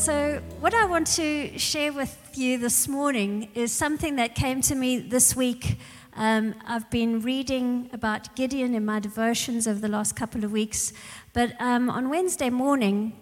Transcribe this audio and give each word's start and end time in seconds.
So, 0.00 0.40
what 0.60 0.72
I 0.72 0.86
want 0.86 1.06
to 1.08 1.58
share 1.58 1.92
with 1.92 2.16
you 2.32 2.56
this 2.56 2.88
morning 2.88 3.50
is 3.54 3.70
something 3.70 4.16
that 4.16 4.34
came 4.34 4.62
to 4.62 4.74
me 4.74 4.96
this 4.96 5.36
week. 5.36 5.76
Um, 6.16 6.54
I've 6.66 6.88
been 6.88 7.20
reading 7.20 7.90
about 7.92 8.34
Gideon 8.34 8.74
in 8.74 8.86
my 8.86 8.98
devotions 8.98 9.68
over 9.68 9.78
the 9.78 9.88
last 9.88 10.16
couple 10.16 10.42
of 10.42 10.52
weeks, 10.52 10.94
but 11.34 11.52
um, 11.60 11.90
on 11.90 12.08
Wednesday 12.08 12.48
morning 12.48 13.12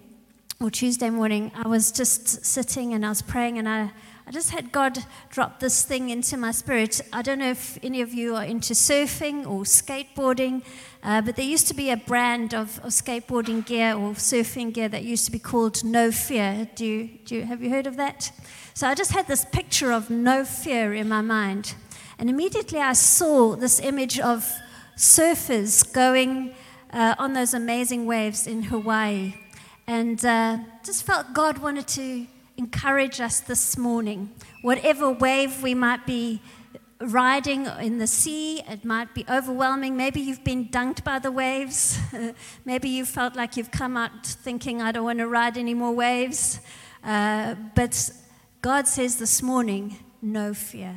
or 0.61 0.71
Tuesday 0.71 1.11
morning, 1.11 1.51
I 1.53 1.67
was 1.67 1.91
just 1.91 2.47
sitting 2.47 2.95
and 2.95 3.05
I 3.05 3.09
was 3.09 3.23
praying, 3.23 3.59
and 3.59 3.69
I, 3.69 3.91
I 4.29 4.31
just 4.31 4.51
had 4.51 4.73
God 4.73 4.99
drop 5.31 5.59
this 5.59 5.85
thing 5.85 6.11
into 6.11 6.37
my 6.37 6.51
spirit. 6.51 7.01
I 7.15 7.23
don't 7.23 7.39
know 7.39 7.51
if 7.51 7.79
any 7.83 8.03
of 8.03 8.13
you 8.13 8.37
are 8.37 8.45
into 8.45 8.75
surfing 8.75 9.47
or 9.47 9.63
skateboarding, 9.63 10.63
uh, 11.03 11.23
but 11.23 11.35
there 11.37 11.47
used 11.47 11.67
to 11.69 11.75
be 11.75 11.89
a 11.89 11.97
brand 11.97 12.53
of, 12.53 12.79
of, 12.81 12.91
skateboarding 12.91 13.65
gear 13.65 13.95
or 13.95 14.13
surfing 14.13 14.75
gear 14.75 14.87
that 14.91 15.03
used 15.03 15.25
to 15.25 15.33
be 15.33 15.39
called 15.39 15.83
No 15.83 16.13
Fear. 16.13 16.69
Do 16.75 16.85
you, 16.85 17.09
do 17.25 17.37
you, 17.37 17.43
have 17.45 17.63
you 17.63 17.71
heard 17.71 17.87
of 17.87 17.97
that? 17.97 18.31
So 18.75 18.87
I 18.87 18.95
just 18.95 19.13
had 19.13 19.27
this 19.29 19.47
picture 19.47 19.93
of 19.93 20.11
no 20.11 20.45
fear 20.45 20.93
in 20.93 21.09
my 21.09 21.23
mind. 21.23 21.75
And 22.19 22.29
immediately 22.29 22.81
I 22.81 22.93
saw 22.93 23.57
this 23.57 23.81
image 23.81 24.21
of 24.21 24.47
surfers 24.99 25.91
going 25.91 26.55
uh, 26.93 27.15
on 27.19 27.33
those 27.33 27.55
amazing 27.55 28.05
waves 28.05 28.47
in 28.47 28.65
Hawaii. 28.65 29.37
And 29.87 30.23
uh, 30.23 30.59
just 30.85 31.05
felt 31.05 31.33
God 31.33 31.57
wanted 31.57 31.89
to 31.89 32.27
encourage 32.59 33.21
us 33.21 33.41
this 33.41 33.79
morning. 33.79 34.31
Whatever 34.63 35.11
wave 35.11 35.63
we 35.63 35.75
might 35.75 36.05
be 36.05 36.43
riding 37.01 37.67
in 37.81 37.99
the 37.99 38.07
sea. 38.07 38.61
It 38.69 38.85
might 38.85 39.15
be 39.15 39.25
overwhelming. 39.29 39.97
Maybe 39.97 40.21
you've 40.21 40.45
been 40.45 40.69
dunked 40.69 41.05
by 41.05 41.19
the 41.19 41.31
waves. 41.31 41.99
Maybe 42.65 42.89
you 42.89 43.05
felt 43.05 43.37
like 43.37 43.57
you've 43.57 43.71
come 43.71 43.97
out 43.97 44.27
thinking, 44.27 44.83
I 44.83 44.93
don't 44.93 45.05
want 45.05 45.21
to 45.21 45.29
ride 45.29 45.57
any 45.57 45.75
more 45.75 45.93
waves. 45.93 46.61
Uh, 47.05 47.55
but 47.75 48.11
God 48.63 48.89
says 48.89 49.17
this 49.19 49.43
morning, 49.43 49.99
no 50.21 50.53
fear. 50.53 50.97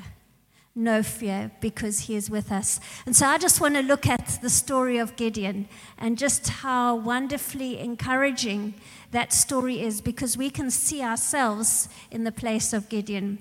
No 0.73 1.03
fear 1.03 1.51
because 1.59 2.01
he 2.01 2.15
is 2.15 2.29
with 2.29 2.51
us. 2.51 2.79
And 3.05 3.15
so 3.15 3.27
I 3.27 3.37
just 3.37 3.59
want 3.59 3.75
to 3.75 3.81
look 3.81 4.07
at 4.07 4.39
the 4.41 4.49
story 4.49 4.97
of 4.97 5.15
Gideon 5.17 5.67
and 5.97 6.17
just 6.17 6.47
how 6.47 6.95
wonderfully 6.95 7.79
encouraging 7.79 8.75
that 9.11 9.33
story 9.33 9.81
is 9.81 9.99
because 9.99 10.37
we 10.37 10.49
can 10.49 10.71
see 10.71 11.01
ourselves 11.01 11.89
in 12.09 12.23
the 12.23 12.31
place 12.31 12.71
of 12.71 12.87
Gideon. 12.87 13.39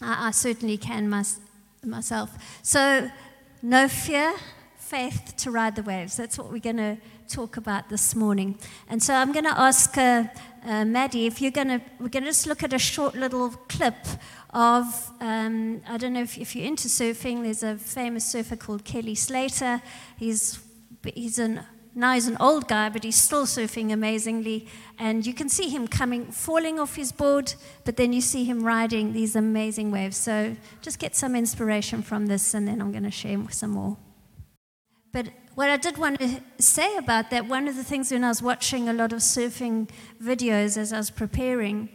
I, 0.00 0.28
I 0.28 0.30
certainly 0.32 0.76
can 0.76 1.08
myself. 1.84 2.58
So, 2.62 3.08
no 3.62 3.88
fear, 3.88 4.34
faith 4.76 5.34
to 5.38 5.50
ride 5.50 5.76
the 5.76 5.82
waves. 5.82 6.16
That's 6.16 6.36
what 6.36 6.52
we're 6.52 6.58
going 6.58 6.76
to 6.76 6.98
talk 7.28 7.56
about 7.56 7.88
this 7.88 8.14
morning. 8.14 8.58
And 8.88 9.02
so 9.02 9.14
I'm 9.14 9.32
going 9.32 9.44
to 9.46 9.58
ask 9.58 9.96
uh, 9.96 10.24
uh, 10.64 10.84
Maddie 10.84 11.26
if 11.26 11.40
you're 11.40 11.50
going 11.50 11.68
to, 11.68 11.80
we're 12.00 12.08
going 12.08 12.24
to 12.24 12.30
just 12.30 12.46
look 12.46 12.62
at 12.62 12.72
a 12.72 12.78
short 12.78 13.14
little 13.14 13.50
clip 13.68 14.06
of, 14.50 15.10
um, 15.20 15.82
I 15.88 15.96
don't 15.96 16.12
know 16.12 16.22
if, 16.22 16.38
if, 16.38 16.56
you're 16.56 16.66
into 16.66 16.88
surfing, 16.88 17.42
there's 17.42 17.62
a 17.62 17.76
famous 17.76 18.24
surfer 18.24 18.56
called 18.56 18.84
Kelly 18.84 19.14
Slater. 19.14 19.82
He's, 20.16 20.60
he's 21.14 21.38
an 21.38 21.64
now 21.96 22.14
he's 22.14 22.26
an 22.26 22.36
old 22.40 22.66
guy, 22.66 22.88
but 22.88 23.04
he's 23.04 23.16
still 23.16 23.46
surfing 23.46 23.92
amazingly. 23.92 24.66
And 24.98 25.24
you 25.24 25.32
can 25.32 25.48
see 25.48 25.68
him 25.68 25.86
coming, 25.86 26.26
falling 26.32 26.80
off 26.80 26.96
his 26.96 27.12
board, 27.12 27.54
but 27.84 27.96
then 27.96 28.12
you 28.12 28.20
see 28.20 28.44
him 28.44 28.64
riding 28.64 29.12
these 29.12 29.36
amazing 29.36 29.92
waves. 29.92 30.16
So 30.16 30.56
just 30.82 30.98
get 30.98 31.14
some 31.14 31.36
inspiration 31.36 32.02
from 32.02 32.26
this, 32.26 32.52
and 32.52 32.66
then 32.66 32.80
I'm 32.80 32.90
going 32.90 33.04
to 33.04 33.12
share 33.12 33.38
some 33.50 33.70
more. 33.70 33.96
But 35.12 35.28
what 35.54 35.70
I 35.70 35.76
did 35.76 35.98
want 35.98 36.18
to 36.20 36.40
say 36.58 36.96
about 36.96 37.30
that, 37.30 37.46
one 37.46 37.68
of 37.68 37.76
the 37.76 37.84
things 37.84 38.10
when 38.10 38.24
I 38.24 38.28
was 38.28 38.42
watching 38.42 38.88
a 38.88 38.92
lot 38.92 39.12
of 39.12 39.20
surfing 39.20 39.88
videos 40.22 40.76
as 40.76 40.92
I 40.92 40.98
was 40.98 41.10
preparing, 41.10 41.88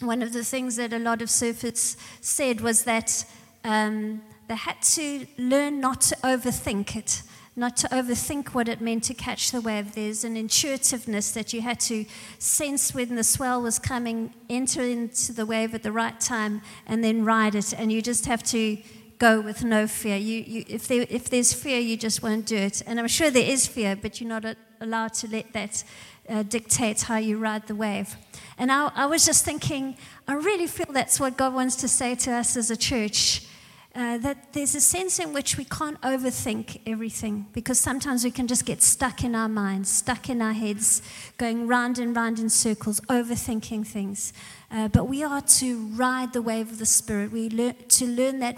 one 0.00 0.22
of 0.22 0.32
the 0.32 0.44
things 0.44 0.76
that 0.76 0.92
a 0.92 0.98
lot 0.98 1.22
of 1.22 1.28
surfers 1.28 1.96
said 2.20 2.60
was 2.60 2.84
that 2.84 3.24
um, 3.64 4.22
they 4.48 4.56
had 4.56 4.80
to 4.82 5.26
learn 5.38 5.80
not 5.80 6.00
to 6.02 6.16
overthink 6.16 6.96
it 6.96 7.22
not 7.54 7.76
to 7.76 7.88
overthink 7.88 8.48
what 8.48 8.68
it 8.68 8.80
meant 8.80 9.04
to 9.04 9.14
catch 9.14 9.50
the 9.50 9.60
wave. 9.60 9.94
There's 9.94 10.24
an 10.24 10.36
intuitiveness 10.36 11.32
that 11.32 11.52
you 11.52 11.60
had 11.60 11.80
to 11.80 12.06
sense 12.38 12.94
when 12.94 13.14
the 13.14 13.24
swell 13.24 13.60
was 13.60 13.78
coming, 13.78 14.32
enter 14.48 14.80
into 14.82 15.32
the 15.32 15.44
wave 15.44 15.74
at 15.74 15.82
the 15.82 15.92
right 15.92 16.18
time, 16.18 16.62
and 16.86 17.04
then 17.04 17.24
ride 17.24 17.54
it. 17.54 17.74
And 17.74 17.92
you 17.92 18.00
just 18.00 18.24
have 18.24 18.42
to 18.44 18.78
go 19.22 19.40
with 19.40 19.62
no 19.62 19.86
fear. 19.86 20.16
You, 20.16 20.42
you, 20.44 20.64
if, 20.66 20.88
there, 20.88 21.06
if 21.08 21.30
there's 21.30 21.52
fear, 21.52 21.78
you 21.78 21.96
just 21.96 22.24
won't 22.24 22.44
do 22.44 22.56
it. 22.56 22.82
And 22.88 22.98
I'm 22.98 23.06
sure 23.06 23.30
there 23.30 23.48
is 23.48 23.68
fear, 23.68 23.94
but 23.94 24.20
you're 24.20 24.28
not 24.28 24.44
allowed 24.80 25.14
to 25.14 25.28
let 25.28 25.52
that 25.52 25.84
uh, 26.28 26.42
dictate 26.42 27.02
how 27.02 27.18
you 27.18 27.38
ride 27.38 27.68
the 27.68 27.76
wave. 27.76 28.16
And 28.58 28.72
I, 28.72 28.90
I 28.96 29.06
was 29.06 29.24
just 29.24 29.44
thinking, 29.44 29.96
I 30.26 30.34
really 30.34 30.66
feel 30.66 30.86
that's 30.90 31.20
what 31.20 31.36
God 31.36 31.54
wants 31.54 31.76
to 31.76 31.88
say 31.88 32.16
to 32.16 32.32
us 32.32 32.56
as 32.56 32.72
a 32.72 32.76
church 32.76 33.46
uh, 33.94 34.16
that 34.18 34.52
there's 34.54 34.74
a 34.74 34.80
sense 34.80 35.18
in 35.18 35.32
which 35.34 35.58
we 35.58 35.64
can't 35.64 36.00
overthink 36.00 36.80
everything 36.86 37.46
because 37.52 37.78
sometimes 37.78 38.24
we 38.24 38.30
can 38.30 38.46
just 38.46 38.64
get 38.64 38.82
stuck 38.82 39.22
in 39.22 39.34
our 39.34 39.48
minds, 39.48 39.90
stuck 39.90 40.30
in 40.30 40.40
our 40.40 40.54
heads, 40.54 41.02
going 41.36 41.66
round 41.68 41.98
and 41.98 42.16
round 42.16 42.38
in 42.38 42.48
circles, 42.48 43.00
overthinking 43.02 43.86
things. 43.86 44.32
Uh, 44.70 44.88
but 44.88 45.04
we 45.08 45.22
are 45.22 45.42
to 45.42 45.86
ride 45.88 46.32
the 46.32 46.40
wave 46.40 46.70
of 46.70 46.78
the 46.78 46.86
Spirit. 46.86 47.32
We 47.32 47.50
learn 47.50 47.74
to 47.88 48.06
learn 48.06 48.38
that 48.38 48.56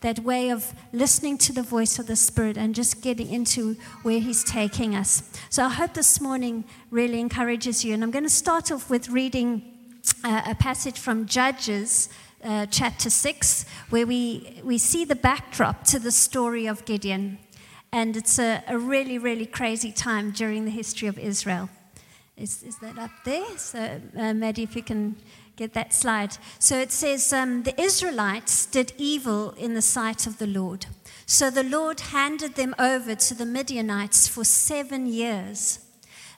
that 0.00 0.20
way 0.20 0.50
of 0.50 0.72
listening 0.92 1.38
to 1.38 1.52
the 1.52 1.64
voice 1.64 1.98
of 1.98 2.06
the 2.06 2.14
Spirit 2.14 2.56
and 2.56 2.72
just 2.72 3.02
getting 3.02 3.28
into 3.32 3.74
where 4.04 4.20
He's 4.20 4.44
taking 4.44 4.94
us. 4.94 5.28
So 5.50 5.64
I 5.64 5.70
hope 5.70 5.94
this 5.94 6.20
morning 6.20 6.64
really 6.92 7.18
encourages 7.18 7.84
you. 7.84 7.94
And 7.94 8.04
I'm 8.04 8.12
going 8.12 8.24
to 8.24 8.30
start 8.30 8.70
off 8.70 8.88
with 8.88 9.08
reading 9.08 9.74
uh, 10.22 10.42
a 10.46 10.54
passage 10.54 10.98
from 10.98 11.26
Judges 11.26 12.08
uh, 12.44 12.66
chapter 12.66 13.10
6, 13.10 13.64
where 13.90 14.06
we, 14.06 14.60
we 14.62 14.78
see 14.78 15.04
the 15.04 15.16
backdrop 15.16 15.84
to 15.84 15.98
the 15.98 16.12
story 16.12 16.66
of 16.66 16.84
Gideon. 16.84 17.38
And 17.92 18.16
it's 18.16 18.38
a, 18.38 18.62
a 18.68 18.78
really, 18.78 19.18
really 19.18 19.46
crazy 19.46 19.92
time 19.92 20.30
during 20.30 20.64
the 20.64 20.70
history 20.70 21.08
of 21.08 21.18
Israel. 21.18 21.70
Is, 22.36 22.62
is 22.62 22.78
that 22.78 22.98
up 22.98 23.10
there? 23.24 23.56
So, 23.56 24.00
uh, 24.16 24.34
Maddie, 24.34 24.62
if 24.62 24.76
you 24.76 24.82
can 24.82 25.16
get 25.58 25.74
that 25.74 25.92
slide. 25.92 26.36
So 26.60 26.78
it 26.78 26.92
says, 26.92 27.32
um, 27.32 27.64
The 27.64 27.78
Israelites 27.80 28.64
did 28.64 28.92
evil 28.96 29.50
in 29.58 29.74
the 29.74 29.82
sight 29.82 30.26
of 30.26 30.38
the 30.38 30.46
Lord. 30.46 30.86
So 31.26 31.50
the 31.50 31.64
Lord 31.64 32.00
handed 32.00 32.54
them 32.54 32.74
over 32.78 33.14
to 33.14 33.34
the 33.34 33.44
Midianites 33.44 34.28
for 34.28 34.44
seven 34.44 35.06
years. 35.06 35.80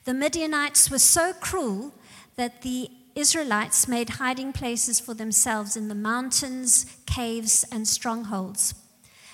The 0.05 0.15
Midianites 0.15 0.91
were 0.91 0.99
so 0.99 1.35
cruel 1.35 1.93
that 2.37 2.63
the 2.63 2.91
Israelites 3.15 3.89
made 3.89 4.11
hiding 4.11 4.53
places 4.53 5.01
for 5.01 5.15
themselves 5.15 5.77
in 5.77 5.89
the 5.89 5.95
mountains, 5.95 6.87
caves, 7.07 7.65
and 7.73 7.87
strongholds. 7.87 8.75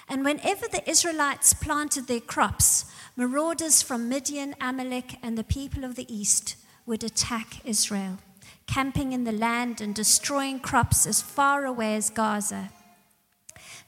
And 0.09 0.25
whenever 0.25 0.66
the 0.69 0.88
Israelites 0.88 1.53
planted 1.53 2.06
their 2.06 2.20
crops, 2.20 2.84
marauders 3.16 3.82
from 3.82 4.09
Midian, 4.09 4.54
Amalek, 4.60 5.19
and 5.22 5.37
the 5.37 5.44
people 5.44 5.84
of 5.84 5.97
the 5.97 6.12
east 6.12 6.56
would 6.87 7.03
attack 7.03 7.64
Israel, 7.64 8.19
camping 8.66 9.12
in 9.12 9.25
the 9.25 9.32
land 9.32 9.81
and 9.81 9.94
destroying 9.94 10.60
crops 10.60 11.06
as 11.06 11.20
far 11.20 11.64
away 11.64 11.97
as 11.97 12.10
Gaza. 12.10 12.70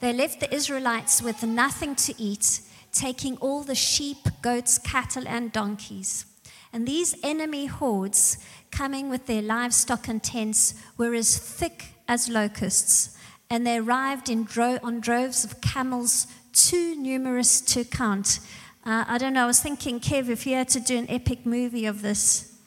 They 0.00 0.12
left 0.12 0.40
the 0.40 0.52
Israelites 0.52 1.22
with 1.22 1.42
nothing 1.42 1.94
to 1.96 2.14
eat, 2.20 2.60
taking 2.92 3.36
all 3.36 3.62
the 3.62 3.74
sheep, 3.74 4.18
goats, 4.42 4.78
cattle, 4.78 5.26
and 5.26 5.52
donkeys. 5.52 6.26
And 6.72 6.86
these 6.86 7.14
enemy 7.22 7.66
hordes 7.66 8.38
coming 8.70 9.08
with 9.08 9.26
their 9.26 9.42
livestock 9.42 10.08
and 10.08 10.22
tents 10.22 10.74
were 10.96 11.14
as 11.14 11.38
thick 11.38 11.94
as 12.06 12.28
locusts, 12.28 13.16
and 13.50 13.66
they 13.66 13.78
arrived 13.78 14.28
in 14.28 14.44
dro- 14.44 14.78
on 14.82 15.00
droves 15.00 15.44
of 15.44 15.60
camels 15.60 16.26
too 16.52 16.96
numerous 16.96 17.60
to 17.60 17.84
count. 17.84 18.40
Uh, 18.84 19.04
I 19.06 19.18
don't 19.18 19.34
know, 19.34 19.44
I 19.44 19.46
was 19.46 19.60
thinking, 19.60 20.00
Kev, 20.00 20.28
if 20.28 20.46
you 20.46 20.54
had 20.54 20.68
to 20.70 20.80
do 20.80 20.98
an 20.98 21.10
epic 21.10 21.44
movie 21.44 21.86
of 21.86 22.02
this, 22.02 22.58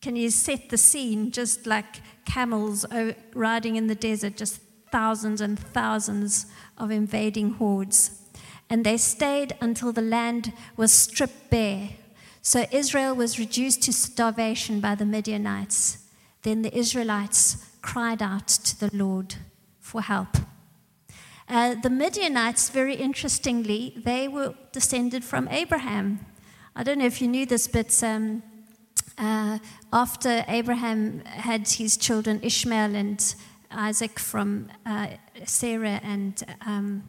can 0.00 0.16
you 0.16 0.30
set 0.30 0.68
the 0.68 0.78
scene 0.78 1.30
just 1.30 1.66
like 1.66 2.00
camels 2.24 2.86
riding 3.34 3.76
in 3.76 3.86
the 3.86 3.94
desert, 3.94 4.36
just 4.36 4.60
thousands 4.92 5.40
and 5.40 5.58
thousands 5.58 6.46
of 6.76 6.90
invading 6.90 7.54
hordes? 7.54 8.22
And 8.70 8.84
they 8.84 8.96
stayed 8.96 9.56
until 9.60 9.92
the 9.92 10.02
land 10.02 10.52
was 10.76 10.92
stripped 10.92 11.50
bare 11.50 11.90
so 12.42 12.66
Israel 12.70 13.14
was 13.14 13.38
reduced 13.38 13.82
to 13.82 13.92
starvation 13.92 14.80
by 14.80 14.94
the 14.94 15.04
Midianites. 15.04 15.98
Then 16.42 16.62
the 16.62 16.76
Israelites 16.76 17.66
cried 17.82 18.22
out 18.22 18.48
to 18.48 18.78
the 18.78 18.90
Lord 18.96 19.36
for 19.80 20.02
help. 20.02 20.36
Uh, 21.48 21.74
the 21.74 21.90
Midianites, 21.90 22.68
very 22.68 22.94
interestingly, 22.94 23.94
they 24.04 24.28
were 24.28 24.54
descended 24.72 25.24
from 25.24 25.48
Abraham. 25.48 26.26
I 26.76 26.82
don't 26.82 26.98
know 26.98 27.06
if 27.06 27.22
you 27.22 27.28
knew 27.28 27.46
this, 27.46 27.66
but 27.66 28.02
um, 28.02 28.42
uh, 29.16 29.58
after 29.92 30.44
Abraham 30.46 31.24
had 31.24 31.66
his 31.66 31.96
children 31.96 32.40
Ishmael 32.42 32.94
and 32.94 33.34
Isaac 33.70 34.18
from 34.18 34.68
uh, 34.86 35.08
Sarah 35.44 36.00
and 36.02 36.42
um, 36.66 37.04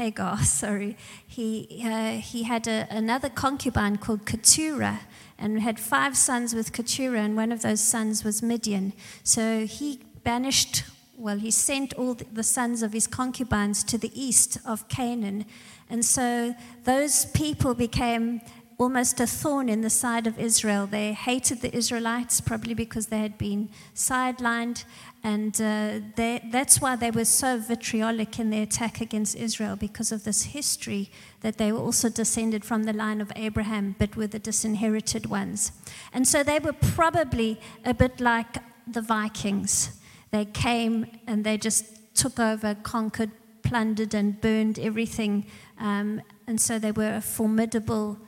Hagar, 0.00 0.38
sorry, 0.44 0.96
he, 1.26 1.82
uh, 1.84 2.12
he 2.12 2.44
had 2.44 2.66
a, 2.66 2.86
another 2.90 3.28
concubine 3.28 3.98
called 3.98 4.24
Keturah 4.24 5.00
and 5.38 5.60
had 5.60 5.78
five 5.78 6.16
sons 6.16 6.54
with 6.54 6.72
Keturah, 6.72 7.20
and 7.20 7.36
one 7.36 7.52
of 7.52 7.60
those 7.60 7.80
sons 7.80 8.24
was 8.24 8.42
Midian. 8.42 8.94
So 9.24 9.66
he 9.66 10.00
banished, 10.24 10.84
well, 11.18 11.36
he 11.36 11.50
sent 11.50 11.92
all 11.94 12.14
the 12.14 12.42
sons 12.42 12.82
of 12.82 12.94
his 12.94 13.06
concubines 13.06 13.84
to 13.84 13.98
the 13.98 14.10
east 14.14 14.58
of 14.66 14.88
Canaan. 14.88 15.44
And 15.90 16.02
so 16.02 16.54
those 16.84 17.26
people 17.26 17.74
became 17.74 18.40
almost 18.80 19.20
a 19.20 19.26
thorn 19.26 19.68
in 19.68 19.82
the 19.82 19.90
side 19.90 20.26
of 20.26 20.38
Israel. 20.38 20.86
They 20.86 21.12
hated 21.12 21.60
the 21.60 21.76
Israelites, 21.76 22.40
probably 22.40 22.72
because 22.72 23.08
they 23.08 23.18
had 23.18 23.36
been 23.36 23.68
sidelined. 23.94 24.84
And 25.22 25.54
uh, 25.60 26.00
they, 26.16 26.40
that's 26.50 26.80
why 26.80 26.96
they 26.96 27.10
were 27.10 27.26
so 27.26 27.58
vitriolic 27.58 28.38
in 28.38 28.48
their 28.48 28.62
attack 28.62 29.02
against 29.02 29.36
Israel, 29.36 29.76
because 29.76 30.12
of 30.12 30.24
this 30.24 30.44
history 30.44 31.10
that 31.42 31.58
they 31.58 31.72
were 31.72 31.78
also 31.78 32.08
descended 32.08 32.64
from 32.64 32.84
the 32.84 32.94
line 32.94 33.20
of 33.20 33.30
Abraham, 33.36 33.96
but 33.98 34.16
were 34.16 34.26
the 34.26 34.38
disinherited 34.38 35.26
ones. 35.26 35.72
And 36.14 36.26
so 36.26 36.42
they 36.42 36.58
were 36.58 36.72
probably 36.72 37.60
a 37.84 37.92
bit 37.92 38.18
like 38.18 38.56
the 38.86 39.02
Vikings. 39.02 40.00
They 40.30 40.46
came 40.46 41.06
and 41.26 41.44
they 41.44 41.58
just 41.58 41.84
took 42.14 42.40
over, 42.40 42.74
conquered, 42.82 43.32
plundered, 43.62 44.14
and 44.14 44.40
burned 44.40 44.78
everything. 44.78 45.44
Um, 45.78 46.22
and 46.46 46.58
so 46.58 46.78
they 46.78 46.92
were 46.92 47.14
a 47.16 47.20
formidable 47.20 48.18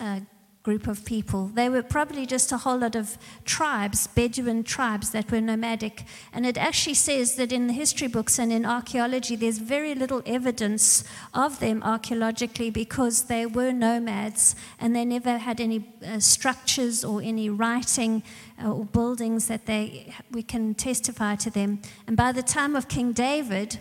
uh, 0.00 0.20
group 0.62 0.86
of 0.86 1.04
people. 1.04 1.46
They 1.48 1.68
were 1.68 1.82
probably 1.82 2.24
just 2.24 2.52
a 2.52 2.58
whole 2.58 2.78
lot 2.78 2.94
of 2.94 3.18
tribes, 3.44 4.06
Bedouin 4.06 4.62
tribes 4.62 5.10
that 5.10 5.30
were 5.30 5.40
nomadic. 5.40 6.04
And 6.32 6.46
it 6.46 6.56
actually 6.56 6.94
says 6.94 7.34
that 7.34 7.52
in 7.52 7.66
the 7.66 7.72
history 7.72 8.06
books 8.06 8.38
and 8.38 8.52
in 8.52 8.64
archaeology, 8.64 9.34
there's 9.34 9.58
very 9.58 9.94
little 9.94 10.22
evidence 10.24 11.02
of 11.34 11.58
them 11.58 11.82
archaeologically 11.82 12.70
because 12.70 13.24
they 13.24 13.44
were 13.44 13.72
nomads 13.72 14.54
and 14.78 14.94
they 14.94 15.04
never 15.04 15.38
had 15.38 15.60
any 15.60 15.84
uh, 16.06 16.20
structures 16.20 17.04
or 17.04 17.20
any 17.20 17.50
writing 17.50 18.22
uh, 18.62 18.72
or 18.72 18.84
buildings 18.84 19.48
that 19.48 19.66
they, 19.66 20.14
we 20.30 20.44
can 20.44 20.74
testify 20.74 21.34
to 21.34 21.50
them. 21.50 21.80
And 22.06 22.16
by 22.16 22.30
the 22.30 22.42
time 22.42 22.76
of 22.76 22.86
King 22.86 23.12
David, 23.12 23.80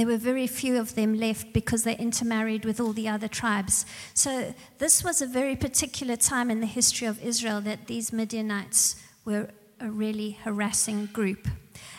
there 0.00 0.06
were 0.06 0.16
very 0.16 0.46
few 0.46 0.78
of 0.78 0.94
them 0.94 1.14
left 1.14 1.52
because 1.52 1.84
they 1.84 1.96
intermarried 1.96 2.64
with 2.64 2.80
all 2.80 2.92
the 2.92 3.08
other 3.08 3.28
tribes. 3.28 3.86
So, 4.12 4.54
this 4.78 5.04
was 5.04 5.22
a 5.22 5.26
very 5.26 5.56
particular 5.56 6.16
time 6.16 6.50
in 6.50 6.60
the 6.60 6.66
history 6.66 7.06
of 7.06 7.22
Israel 7.22 7.60
that 7.62 7.86
these 7.86 8.12
Midianites 8.12 8.96
were 9.24 9.50
a 9.80 9.90
really 9.90 10.32
harassing 10.42 11.06
group. 11.06 11.48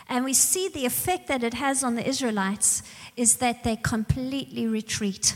And 0.08 0.24
we 0.24 0.34
see 0.34 0.70
the 0.70 0.86
effect 0.86 1.28
that 1.28 1.44
it 1.44 1.56
has 1.56 1.84
on 1.84 1.96
the 1.96 2.08
Israelites 2.08 2.84
is 3.16 3.38
that 3.38 3.64
they 3.64 3.76
completely 3.76 4.68
retreat. 4.68 5.36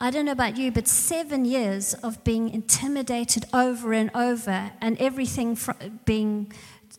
I 0.00 0.10
don't 0.10 0.24
know 0.24 0.32
about 0.32 0.56
you, 0.56 0.72
but 0.72 0.88
seven 0.88 1.44
years 1.44 1.94
of 1.94 2.24
being 2.24 2.48
intimidated 2.48 3.44
over 3.52 3.92
and 3.92 4.10
over 4.14 4.72
and 4.80 4.98
everything 4.98 5.56
being 6.04 6.52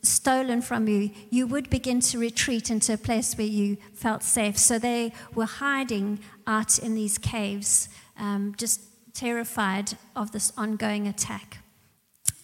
stolen 0.03 0.61
from 0.61 0.87
you, 0.87 1.11
you 1.29 1.47
would 1.47 1.69
begin 1.69 1.99
to 2.01 2.19
retreat 2.19 2.69
into 2.69 2.93
a 2.93 2.97
place 2.97 3.35
where 3.37 3.47
you 3.47 3.77
felt 3.93 4.21
safe. 4.21 4.57
So 4.57 4.77
they 4.77 5.13
were 5.33 5.45
hiding 5.45 6.19
out 6.45 6.77
in 6.77 6.93
these 6.93 7.17
caves, 7.17 7.89
um, 8.17 8.53
just 8.57 8.81
terrified 9.13 9.93
of 10.15 10.31
this 10.31 10.51
ongoing 10.57 11.07
attack. 11.07 11.59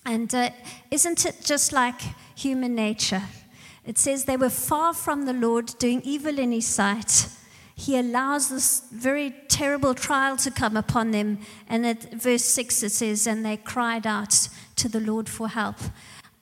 And 0.05 0.33
uh, 0.33 0.49
isn't 0.89 1.25
it 1.25 1.41
just 1.43 1.71
like 1.71 2.01
human 2.35 2.73
nature? 2.75 3.23
It 3.85 3.97
says 3.97 4.25
they 4.25 4.37
were 4.37 4.49
far 4.49 4.93
from 4.93 5.25
the 5.25 5.33
Lord, 5.33 5.73
doing 5.79 6.01
evil 6.03 6.39
in 6.39 6.51
his 6.51 6.67
sight. 6.67 7.27
He 7.75 7.97
allows 7.97 8.49
this 8.49 8.83
very 8.91 9.33
terrible 9.47 9.93
trial 9.93 10.37
to 10.37 10.51
come 10.51 10.75
upon 10.75 11.11
them. 11.11 11.39
And 11.67 11.85
at 11.85 12.13
verse 12.13 12.43
6 12.43 12.83
it 12.83 12.91
says, 12.91 13.25
And 13.25 13.45
they 13.45 13.57
cried 13.57 14.05
out 14.05 14.49
to 14.77 14.89
the 14.89 14.99
Lord 14.99 15.29
for 15.29 15.47
help. 15.47 15.77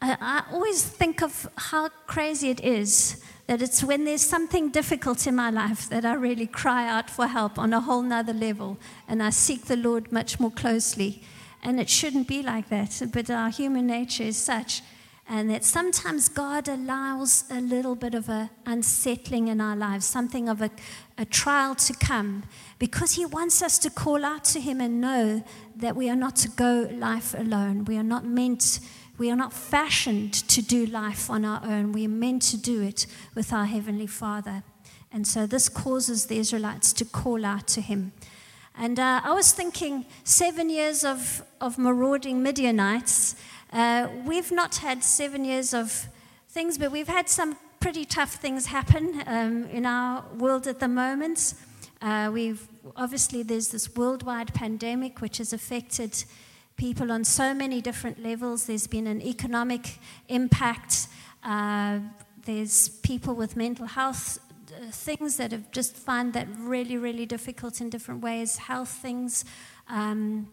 I 0.01 0.43
always 0.51 0.83
think 0.83 1.23
of 1.23 1.49
how 1.57 1.89
crazy 2.05 2.49
it 2.49 2.63
is 2.63 3.21
that 3.47 3.61
it's 3.61 3.83
when 3.83 4.03
there's 4.03 4.21
something 4.21 4.69
difficult 4.69 5.25
in 5.25 5.35
my 5.35 5.49
life 5.49 5.89
that 5.89 6.05
I 6.05 6.13
really 6.13 6.47
cry 6.47 6.87
out 6.87 7.09
for 7.09 7.27
help 7.27 7.57
on 7.57 7.73
a 7.73 7.79
whole 7.79 8.01
nother 8.01 8.33
level 8.33 8.77
and 9.07 9.23
I 9.23 9.29
seek 9.29 9.65
the 9.65 9.77
Lord 9.77 10.11
much 10.11 10.39
more 10.39 10.51
closely. 10.51 11.23
And 11.63 11.79
it 11.79 11.89
shouldn't 11.89 12.27
be 12.27 12.43
like 12.43 12.69
that, 12.69 13.01
but 13.11 13.29
our 13.29 13.49
human 13.49 13.87
nature 13.87 14.23
is 14.23 14.37
such. 14.37 14.81
And 15.29 15.49
that 15.49 15.65
sometimes 15.65 16.29
God 16.29 16.69
allows 16.69 17.45
a 17.49 17.59
little 17.59 17.95
bit 17.95 18.13
of 18.13 18.29
a 18.29 18.49
unsettling 18.65 19.47
in 19.49 19.59
our 19.59 19.75
lives, 19.75 20.05
something 20.05 20.47
of 20.47 20.61
a, 20.61 20.69
a 21.17 21.25
trial 21.25 21.75
to 21.75 21.93
come, 21.93 22.43
because 22.79 23.13
He 23.13 23.25
wants 23.25 23.61
us 23.61 23.77
to 23.79 23.89
call 23.89 24.23
out 24.23 24.45
to 24.45 24.61
Him 24.61 24.79
and 24.79 25.01
know 25.01 25.43
that 25.75 25.97
we 25.97 26.09
are 26.09 26.15
not 26.15 26.37
to 26.37 26.49
go 26.49 26.87
life 26.93 27.33
alone. 27.33 27.83
We 27.83 27.97
are 27.97 28.03
not 28.03 28.23
meant 28.23 28.79
we 29.17 29.31
are 29.31 29.35
not 29.35 29.53
fashioned 29.53 30.33
to 30.33 30.61
do 30.61 30.85
life 30.85 31.29
on 31.29 31.43
our 31.43 31.61
own. 31.63 31.91
We 31.91 32.05
are 32.05 32.09
meant 32.09 32.43
to 32.43 32.57
do 32.57 32.81
it 32.81 33.07
with 33.33 33.51
our 33.51 33.65
Heavenly 33.65 34.07
Father. 34.07 34.63
And 35.11 35.25
so 35.25 35.47
this 35.47 35.69
causes 35.69 36.27
the 36.27 36.37
Israelites 36.37 36.93
to 36.93 37.05
call 37.05 37.45
out 37.45 37.67
to 37.69 37.81
Him. 37.81 38.11
And 38.75 38.99
uh, 38.99 39.21
I 39.23 39.33
was 39.33 39.53
thinking, 39.53 40.05
seven 40.23 40.69
years 40.69 41.03
of, 41.03 41.43
of 41.59 41.79
marauding 41.79 42.43
Midianites. 42.43 43.35
Uh, 43.73 44.07
we've 44.23 44.51
not 44.51 44.77
had 44.77 45.03
seven 45.03 45.43
years 45.43 45.73
of 45.73 46.07
things, 46.49 46.77
but 46.77 46.91
we've 46.91 47.07
had 47.07 47.27
some 47.27 47.57
pretty 47.79 48.05
tough 48.05 48.35
things 48.35 48.67
happen 48.67 49.23
um, 49.25 49.65
in 49.65 49.85
our 49.85 50.25
world 50.37 50.67
at 50.67 50.79
the 50.79 50.87
moment. 50.87 51.55
Uh, 52.01 52.29
we've 52.31 52.67
obviously 52.95 53.41
there's 53.41 53.69
this 53.69 53.95
worldwide 53.95 54.53
pandemic 54.53 55.21
which 55.21 55.39
has 55.39 55.53
affected 55.53 56.23
people 56.77 57.11
on 57.11 57.23
so 57.25 57.53
many 57.53 57.81
different 57.81 58.23
levels. 58.23 58.67
There's 58.67 58.87
been 58.87 59.07
an 59.07 59.21
economic 59.21 59.99
impact. 60.29 61.07
Uh, 61.43 61.99
there's 62.45 62.89
people 62.89 63.33
with 63.35 63.57
mental 63.57 63.87
health 63.87 64.39
uh, 64.69 64.91
things 64.91 65.37
that 65.37 65.51
have 65.51 65.71
just 65.71 65.95
found 65.95 66.33
that 66.33 66.47
really, 66.59 66.97
really 66.97 67.25
difficult 67.25 67.81
in 67.81 67.89
different 67.89 68.21
ways. 68.21 68.57
Health 68.57 68.89
things. 68.89 69.43
Um, 69.89 70.49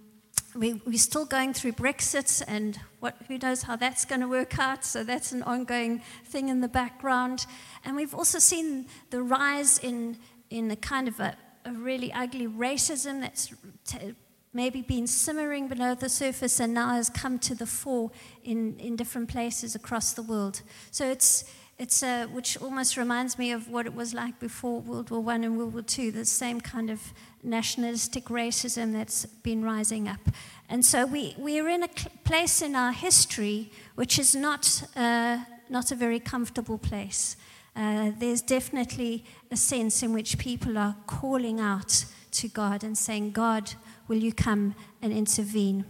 we, 0.54 0.80
are 0.86 0.92
still 0.92 1.24
going 1.24 1.52
through 1.52 1.72
Brexit, 1.72 2.42
and 2.46 2.78
what, 3.00 3.16
who 3.26 3.38
knows 3.38 3.62
how 3.62 3.76
that's 3.76 4.04
going 4.04 4.20
to 4.20 4.28
work 4.28 4.58
out. 4.58 4.84
So 4.84 5.02
that's 5.02 5.32
an 5.32 5.42
ongoing 5.42 6.00
thing 6.24 6.48
in 6.48 6.60
the 6.60 6.68
background. 6.68 7.44
And 7.84 7.96
we've 7.96 8.14
also 8.14 8.38
seen 8.38 8.86
the 9.10 9.20
rise 9.20 9.78
in, 9.78 10.16
in 10.50 10.70
a 10.70 10.76
kind 10.76 11.08
of 11.08 11.18
a, 11.18 11.36
a 11.64 11.72
really 11.72 12.12
ugly 12.12 12.46
racism 12.46 13.20
that's 13.20 13.52
t- 13.84 14.14
maybe 14.54 14.80
been 14.80 15.06
simmering 15.06 15.68
below 15.68 15.94
the 15.94 16.08
surface 16.08 16.60
and 16.60 16.72
now 16.72 16.90
has 16.90 17.10
come 17.10 17.38
to 17.40 17.54
the 17.54 17.66
fore 17.66 18.10
in, 18.44 18.76
in 18.78 18.96
different 18.96 19.28
places 19.28 19.74
across 19.74 20.12
the 20.12 20.22
world. 20.22 20.62
So 20.90 21.10
it's, 21.10 21.44
it's 21.78 22.02
uh, 22.02 22.26
which 22.32 22.56
almost 22.62 22.96
reminds 22.96 23.36
me 23.36 23.50
of 23.50 23.68
what 23.68 23.84
it 23.84 23.94
was 23.94 24.14
like 24.14 24.38
before 24.38 24.80
World 24.80 25.10
War 25.10 25.20
One 25.20 25.42
and 25.42 25.58
World 25.58 25.74
War 25.74 25.82
Two, 25.82 26.12
the 26.12 26.24
same 26.24 26.60
kind 26.60 26.88
of 26.88 27.00
nationalistic 27.42 28.26
racism 28.26 28.92
that's 28.92 29.26
been 29.26 29.64
rising 29.64 30.08
up. 30.08 30.20
And 30.68 30.84
so 30.84 31.04
we, 31.04 31.34
we're 31.36 31.68
in 31.68 31.82
a 31.82 31.88
place 32.24 32.62
in 32.62 32.76
our 32.76 32.92
history 32.92 33.70
which 33.96 34.18
is 34.18 34.34
not, 34.34 34.84
uh, 34.96 35.38
not 35.68 35.90
a 35.90 35.96
very 35.96 36.20
comfortable 36.20 36.78
place. 36.78 37.36
Uh, 37.76 38.12
there's 38.20 38.40
definitely 38.40 39.24
a 39.50 39.56
sense 39.56 40.02
in 40.02 40.12
which 40.12 40.38
people 40.38 40.78
are 40.78 40.94
calling 41.06 41.58
out 41.58 42.04
to 42.30 42.48
God 42.48 42.84
and 42.84 42.96
saying, 42.96 43.32
God, 43.32 43.74
will 44.08 44.18
you 44.18 44.32
come 44.32 44.74
and 45.02 45.12
intervene? 45.12 45.84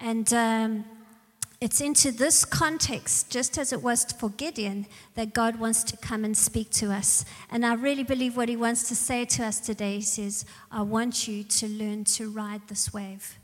And 0.00 0.32
um, 0.32 0.84
it's 1.60 1.80
into 1.80 2.12
this 2.12 2.44
context, 2.44 3.30
just 3.30 3.58
as 3.58 3.72
it 3.72 3.82
was 3.82 4.04
for 4.04 4.30
Gideon, 4.30 4.86
that 5.14 5.34
God 5.34 5.58
wants 5.58 5.82
to 5.84 5.96
come 5.96 6.24
and 6.24 6.36
speak 6.36 6.70
to 6.72 6.92
us. 6.92 7.24
And 7.50 7.66
I 7.66 7.74
really 7.74 8.04
believe 8.04 8.36
what 8.36 8.48
he 8.48 8.56
wants 8.56 8.88
to 8.88 8.94
say 8.94 9.24
to 9.24 9.44
us 9.44 9.58
today 9.58 9.96
he 9.96 10.02
says, 10.02 10.44
I 10.70 10.82
want 10.82 11.26
you 11.26 11.42
to 11.42 11.68
learn 11.68 12.04
to 12.04 12.30
ride 12.30 12.68
this 12.68 12.92
wave. 12.94 13.38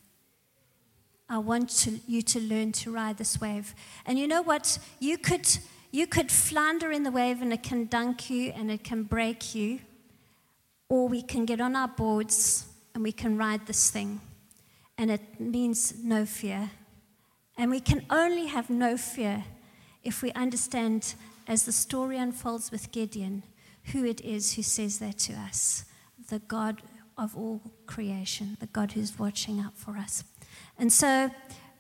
I 1.29 1.39
want 1.39 1.71
to, 1.71 1.99
you 2.07 2.23
to 2.23 2.41
learn 2.41 2.71
to 2.73 2.93
ride 2.93 3.19
this 3.19 3.41
wave. 3.41 3.75
And 4.07 4.17
you 4.17 4.29
know 4.29 4.43
what? 4.43 4.79
You 5.01 5.19
could, 5.19 5.49
you 5.91 6.07
could 6.07 6.31
flounder 6.31 6.93
in 6.93 7.03
the 7.03 7.11
wave 7.11 7.43
and 7.43 7.53
it 7.53 7.65
can 7.65 7.87
dunk 7.87 8.31
you 8.31 8.53
and 8.55 8.71
it 8.71 8.85
can 8.85 9.03
break 9.03 9.57
you. 9.57 9.81
Or 10.89 11.09
we 11.09 11.23
can 11.23 11.47
get 11.47 11.61
on 11.61 11.75
our 11.75 11.89
boards 11.89 12.67
and 12.95 13.03
we 13.03 13.13
can 13.13 13.37
ride 13.37 13.67
this 13.67 13.91
thing. 13.91 14.21
And 14.97 15.11
it 15.11 15.41
means 15.41 15.95
no 16.03 16.25
fear. 16.25 16.71
And 17.57 17.71
we 17.71 17.81
can 17.81 18.07
only 18.11 18.47
have 18.47 18.71
no 18.71 18.97
fear 18.97 19.45
if 20.03 20.23
we 20.23 20.33
understand, 20.33 21.15
as 21.49 21.65
the 21.65 21.73
story 21.73 22.19
unfolds 22.19 22.71
with 22.71 22.93
Gideon, 22.93 23.43
who 23.93 24.05
it 24.05 24.21
is 24.21 24.55
who 24.55 24.63
says 24.63 24.99
that 24.99 25.19
to 25.19 25.35
us 25.35 25.85
the 26.29 26.39
God 26.39 26.83
of 27.19 27.37
all 27.37 27.61
creation, 27.87 28.57
the 28.61 28.67
God 28.67 28.93
who's 28.93 29.19
watching 29.19 29.61
out 29.61 29.77
for 29.77 29.97
us. 29.97 30.25
And 30.79 30.93
so 30.93 31.31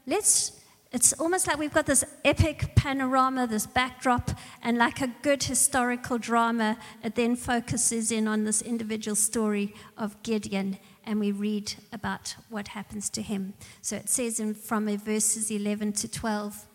let's 0.06 0.60
it's 0.94 1.12
almost 1.14 1.48
like 1.48 1.58
we've 1.58 1.74
got 1.74 1.86
this 1.86 2.04
epic 2.24 2.76
panorama, 2.76 3.48
this 3.48 3.66
backdrop, 3.66 4.30
and 4.62 4.78
like 4.78 5.00
a 5.00 5.08
good 5.22 5.42
historical 5.42 6.18
drama, 6.18 6.78
it 7.02 7.16
then 7.16 7.34
focuses 7.34 8.12
in 8.12 8.28
on 8.28 8.44
this 8.44 8.62
individual 8.62 9.16
story 9.16 9.74
of 9.98 10.22
Gideon, 10.22 10.78
and 11.06 11.20
we 11.20 11.32
read 11.32 11.74
about 11.92 12.36
what 12.48 12.68
happens 12.68 13.10
to 13.10 13.22
him. 13.22 13.54
So 13.82 13.96
it 13.96 14.08
says 14.08 14.40
in, 14.40 14.54
from 14.54 14.86
verses 14.98 15.50
11 15.50 15.92
to 15.94 16.08
12. 16.08 16.66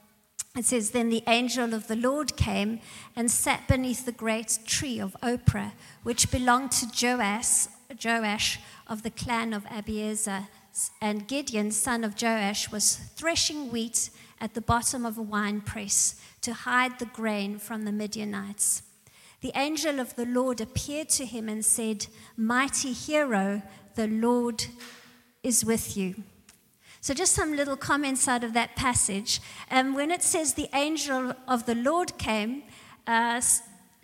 It 0.57 0.65
says, 0.65 0.91
Then 0.91 1.09
the 1.09 1.23
angel 1.27 1.73
of 1.73 1.87
the 1.87 1.95
Lord 1.95 2.35
came 2.35 2.79
and 3.15 3.29
sat 3.29 3.67
beneath 3.67 4.05
the 4.05 4.11
great 4.11 4.59
tree 4.65 4.99
of 4.99 5.15
Ophrah, 5.21 5.73
which 6.03 6.31
belonged 6.31 6.71
to 6.73 6.87
Joash, 6.87 7.67
Joash 8.03 8.59
of 8.87 9.03
the 9.03 9.11
clan 9.11 9.53
of 9.53 9.65
Abiezer 9.65 10.47
and 11.01 11.27
Gideon, 11.27 11.71
son 11.71 12.03
of 12.03 12.21
Joash, 12.21 12.71
was 12.71 12.95
threshing 12.95 13.71
wheat 13.71 14.09
at 14.39 14.53
the 14.53 14.61
bottom 14.61 15.05
of 15.05 15.17
a 15.17 15.21
wine 15.21 15.61
press 15.61 16.15
to 16.41 16.53
hide 16.53 16.99
the 16.99 17.05
grain 17.05 17.59
from 17.59 17.85
the 17.85 17.91
Midianites. 17.91 18.83
The 19.41 19.51
angel 19.55 19.99
of 19.99 20.15
the 20.15 20.25
Lord 20.25 20.59
appeared 20.59 21.09
to 21.09 21.25
him 21.25 21.47
and 21.47 21.63
said, 21.63 22.07
Mighty 22.35 22.91
hero, 22.91 23.61
the 23.95 24.07
Lord 24.07 24.65
is 25.43 25.63
with 25.63 25.95
you. 25.95 26.15
So, 27.01 27.13
just 27.13 27.33
some 27.33 27.55
little 27.55 27.77
comments 27.77 28.27
out 28.27 28.43
of 28.43 28.53
that 28.53 28.75
passage. 28.75 29.39
Um, 29.71 29.93
when 29.93 30.11
it 30.11 30.21
says 30.21 30.53
the 30.53 30.69
angel 30.73 31.33
of 31.47 31.65
the 31.65 31.75
Lord 31.75 32.17
came, 32.17 32.63
uh, 33.07 33.39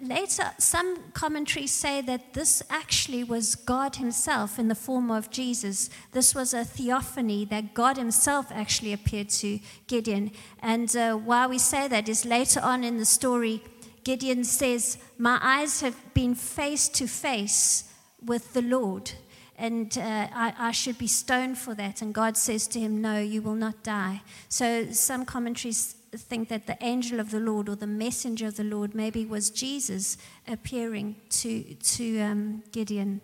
Later, 0.02 0.52
some 0.58 1.12
commentaries 1.14 1.72
say 1.72 2.02
that 2.02 2.34
this 2.34 2.62
actually 2.70 3.24
was 3.24 3.56
God 3.56 3.96
Himself 3.96 4.60
in 4.60 4.68
the 4.68 4.76
form 4.76 5.10
of 5.10 5.30
Jesus. 5.30 5.90
This 6.12 6.36
was 6.36 6.54
a 6.54 6.66
theophany 6.66 7.46
that 7.46 7.74
God 7.74 7.96
Himself 7.96 8.48
actually 8.52 8.92
appeared 8.92 9.30
to 9.30 9.58
Gideon. 9.88 10.32
And 10.60 10.94
uh, 10.98 11.16
why 11.16 11.48
we 11.48 11.58
say 11.58 11.88
that 11.88 12.10
is 12.10 12.26
later 12.26 12.60
on 12.60 12.84
in 12.84 12.98
the 12.98 13.06
story, 13.06 13.64
Gideon 14.06 14.44
says, 14.44 14.98
My 15.18 15.40
eyes 15.42 15.82
have 15.82 16.14
been 16.14 16.36
face 16.36 16.88
to 16.90 17.08
face 17.08 17.92
with 18.24 18.54
the 18.54 18.62
Lord, 18.62 19.12
and 19.58 19.98
uh, 19.98 20.28
I, 20.34 20.54
I 20.58 20.72
should 20.72 20.98
be 20.98 21.08
stoned 21.08 21.58
for 21.58 21.74
that. 21.76 22.02
And 22.02 22.14
God 22.14 22.38
says 22.38 22.68
to 22.68 22.80
him, 22.80 23.02
No, 23.02 23.20
you 23.20 23.42
will 23.42 23.56
not 23.56 23.84
die. 23.84 24.22
So 24.48 24.92
some 24.92 25.26
commentaries 25.26 25.96
think 26.16 26.50
that 26.50 26.68
the 26.68 26.78
angel 26.82 27.20
of 27.20 27.32
the 27.32 27.40
Lord 27.40 27.68
or 27.68 27.76
the 27.76 27.88
messenger 27.88 28.48
of 28.48 28.56
the 28.56 28.64
Lord 28.64 28.96
maybe 28.96 29.26
was 29.26 29.50
Jesus 29.50 30.18
appearing 30.48 31.16
to, 31.30 31.64
to 31.74 32.20
um, 32.22 32.64
Gideon. 32.72 33.22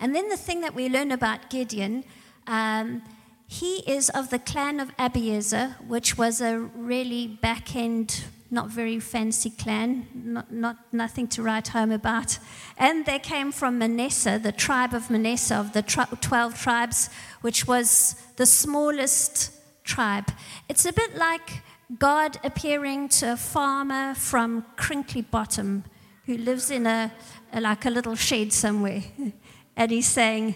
And 0.00 0.14
then 0.14 0.28
the 0.28 0.36
thing 0.36 0.60
that 0.62 0.74
we 0.74 0.88
learn 0.88 1.12
about 1.12 1.50
Gideon, 1.50 2.04
um, 2.46 3.02
he 3.46 3.78
is 3.86 4.08
of 4.10 4.30
the 4.30 4.38
clan 4.38 4.80
of 4.80 4.96
Abiezer, 4.96 5.74
which 5.86 6.16
was 6.16 6.40
a 6.40 6.58
really 6.58 7.26
back 7.26 7.76
end, 7.76 8.24
not 8.54 8.70
very 8.70 9.00
fancy 9.00 9.50
clan, 9.50 10.06
not, 10.14 10.52
not 10.52 10.76
nothing 10.92 11.26
to 11.28 11.42
write 11.42 11.68
home 11.68 11.90
about. 11.90 12.38
And 12.78 13.04
they 13.04 13.18
came 13.18 13.52
from 13.52 13.78
Manasseh, 13.78 14.38
the 14.42 14.52
tribe 14.52 14.94
of 14.94 15.10
Manasseh, 15.10 15.56
of 15.56 15.72
the 15.72 15.82
12 15.82 16.58
tribes, 16.58 17.10
which 17.40 17.66
was 17.66 18.14
the 18.36 18.46
smallest 18.46 19.50
tribe. 19.82 20.30
It's 20.68 20.86
a 20.86 20.92
bit 20.92 21.16
like 21.16 21.62
God 21.98 22.38
appearing 22.44 23.08
to 23.20 23.32
a 23.32 23.36
farmer 23.36 24.14
from 24.14 24.64
Crinkley 24.76 25.22
Bottom 25.30 25.84
who 26.26 26.38
lives 26.38 26.70
in 26.70 26.86
a, 26.86 27.12
a 27.52 27.60
like 27.60 27.84
a 27.84 27.90
little 27.90 28.14
shed 28.16 28.52
somewhere. 28.52 29.02
And 29.76 29.90
he's 29.90 30.06
saying, 30.06 30.54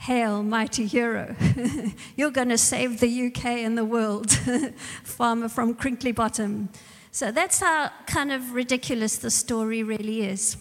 Hail, 0.00 0.44
mighty 0.44 0.86
hero. 0.86 1.34
You're 2.16 2.30
going 2.30 2.50
to 2.50 2.56
save 2.56 3.00
the 3.00 3.26
UK 3.26 3.44
and 3.44 3.76
the 3.76 3.84
world. 3.84 4.30
farmer 5.02 5.48
from 5.48 5.74
Crinkley 5.74 6.14
Bottom. 6.14 6.68
So 7.12 7.32
that's 7.32 7.60
how 7.60 7.90
kind 8.06 8.30
of 8.30 8.52
ridiculous 8.52 9.18
the 9.18 9.30
story 9.30 9.82
really 9.82 10.22
is. 10.22 10.56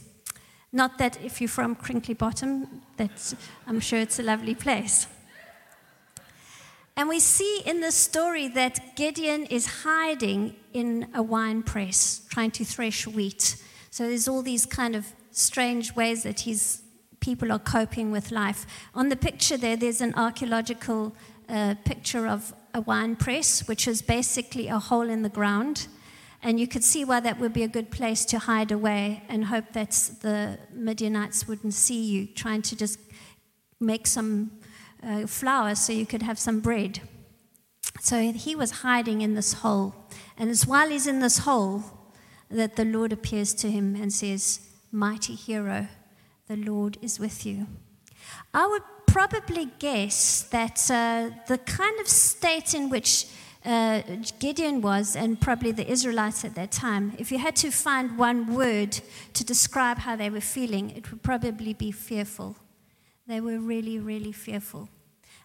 Not 0.71 0.97
that 0.97 1.23
if 1.23 1.41
you're 1.41 1.47
from 1.47 1.75
Crinkley 1.75 2.17
Bottom, 2.17 2.81
that's, 2.97 3.35
I'm 3.67 3.79
sure 3.79 3.99
it's 3.99 4.19
a 4.19 4.23
lovely 4.23 4.55
place. 4.55 5.07
And 6.97 7.07
we 7.07 7.19
see 7.19 7.61
in 7.65 7.81
the 7.81 7.91
story 7.91 8.47
that 8.49 8.95
Gideon 8.95 9.45
is 9.45 9.83
hiding 9.83 10.55
in 10.73 11.07
a 11.13 11.23
wine 11.23 11.63
press, 11.63 12.25
trying 12.29 12.51
to 12.51 12.65
thresh 12.65 13.07
wheat. 13.07 13.55
So 13.89 14.07
there's 14.07 14.27
all 14.27 14.41
these 14.41 14.65
kind 14.65 14.95
of 14.95 15.05
strange 15.31 15.95
ways 15.95 16.23
that 16.23 16.41
his 16.41 16.81
people 17.19 17.51
are 17.51 17.59
coping 17.59 18.11
with 18.11 18.31
life. 18.31 18.65
On 18.93 19.09
the 19.09 19.15
picture 19.15 19.55
there, 19.55 19.77
there's 19.77 20.01
an 20.01 20.13
archaeological 20.15 21.15
uh, 21.47 21.75
picture 21.85 22.27
of 22.27 22.53
a 22.73 22.81
wine 22.81 23.15
press, 23.15 23.67
which 23.67 23.87
is 23.87 24.01
basically 24.01 24.67
a 24.67 24.79
hole 24.79 25.09
in 25.09 25.21
the 25.21 25.29
ground. 25.29 25.87
And 26.41 26.59
you 26.59 26.67
could 26.67 26.83
see 26.83 27.03
why 27.03 27.19
that 27.19 27.39
would 27.39 27.53
be 27.53 27.63
a 27.63 27.67
good 27.67 27.91
place 27.91 28.23
to 28.25 28.39
hide 28.39 28.71
away 28.71 29.23
and 29.27 29.45
hope 29.45 29.73
that 29.73 29.91
the 30.21 30.57
Midianites 30.73 31.47
wouldn't 31.47 31.73
see 31.73 32.01
you, 32.01 32.27
trying 32.27 32.61
to 32.63 32.75
just 32.75 32.99
make 33.79 34.07
some 34.07 34.51
uh, 35.03 35.27
flour 35.27 35.75
so 35.75 35.91
you 35.91 36.05
could 36.05 36.21
have 36.21 36.39
some 36.39 36.59
bread. 36.61 37.01
So 38.01 38.31
he 38.31 38.55
was 38.55 38.71
hiding 38.71 39.21
in 39.21 39.33
this 39.33 39.53
hole. 39.53 39.93
And 40.37 40.49
it's 40.49 40.65
while 40.65 40.89
he's 40.89 41.07
in 41.07 41.19
this 41.19 41.39
hole 41.39 41.83
that 42.49 42.75
the 42.75 42.85
Lord 42.85 43.11
appears 43.11 43.53
to 43.55 43.69
him 43.69 43.95
and 43.95 44.11
says, 44.11 44.61
Mighty 44.91 45.35
hero, 45.35 45.87
the 46.47 46.55
Lord 46.55 46.97
is 47.01 47.19
with 47.19 47.45
you. 47.45 47.67
I 48.53 48.65
would 48.65 48.81
probably 49.05 49.69
guess 49.79 50.43
that 50.43 50.79
uh, 50.89 51.29
the 51.47 51.57
kind 51.59 51.99
of 51.99 52.07
state 52.07 52.73
in 52.73 52.89
which 52.89 53.27
uh, 53.65 54.01
Gideon 54.39 54.81
was, 54.81 55.15
and 55.15 55.39
probably 55.39 55.71
the 55.71 55.89
Israelites 55.89 56.45
at 56.45 56.55
that 56.55 56.71
time, 56.71 57.13
if 57.17 57.31
you 57.31 57.39
had 57.39 57.55
to 57.57 57.71
find 57.71 58.17
one 58.17 58.53
word 58.53 58.99
to 59.33 59.43
describe 59.43 59.99
how 59.99 60.15
they 60.15 60.29
were 60.29 60.41
feeling, 60.41 60.91
it 60.91 61.11
would 61.11 61.23
probably 61.23 61.73
be 61.73 61.91
fearful. 61.91 62.55
They 63.27 63.41
were 63.41 63.59
really, 63.59 63.99
really 63.99 64.31
fearful. 64.31 64.89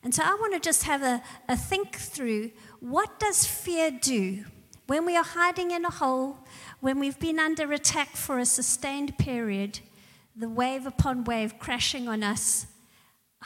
And 0.03 0.15
so 0.15 0.23
I 0.23 0.35
want 0.35 0.55
to 0.55 0.61
just 0.61 0.85
have 0.85 1.03
a, 1.03 1.23
a 1.49 1.57
think 1.57 1.97
through 1.97 2.51
what 2.81 3.19
does 3.19 3.47
fear 3.47 3.91
do 3.91 4.45
when 4.87 5.07
we 5.07 5.17
are 5.17 5.25
hiding 5.25 5.71
in 5.71 5.85
a 5.85 5.91
hole, 5.91 6.39
when 6.81 6.99
we've 6.99 7.19
been 7.19 7.39
under 7.39 7.73
attack 7.73 8.11
for 8.11 8.39
a 8.39 8.45
sustained 8.45 9.17
period, 9.19 9.81
the 10.37 10.49
wave 10.49 10.87
upon 10.87 11.25
wave 11.25 11.59
crashing 11.59 12.07
on 12.07 12.23
us? 12.23 12.67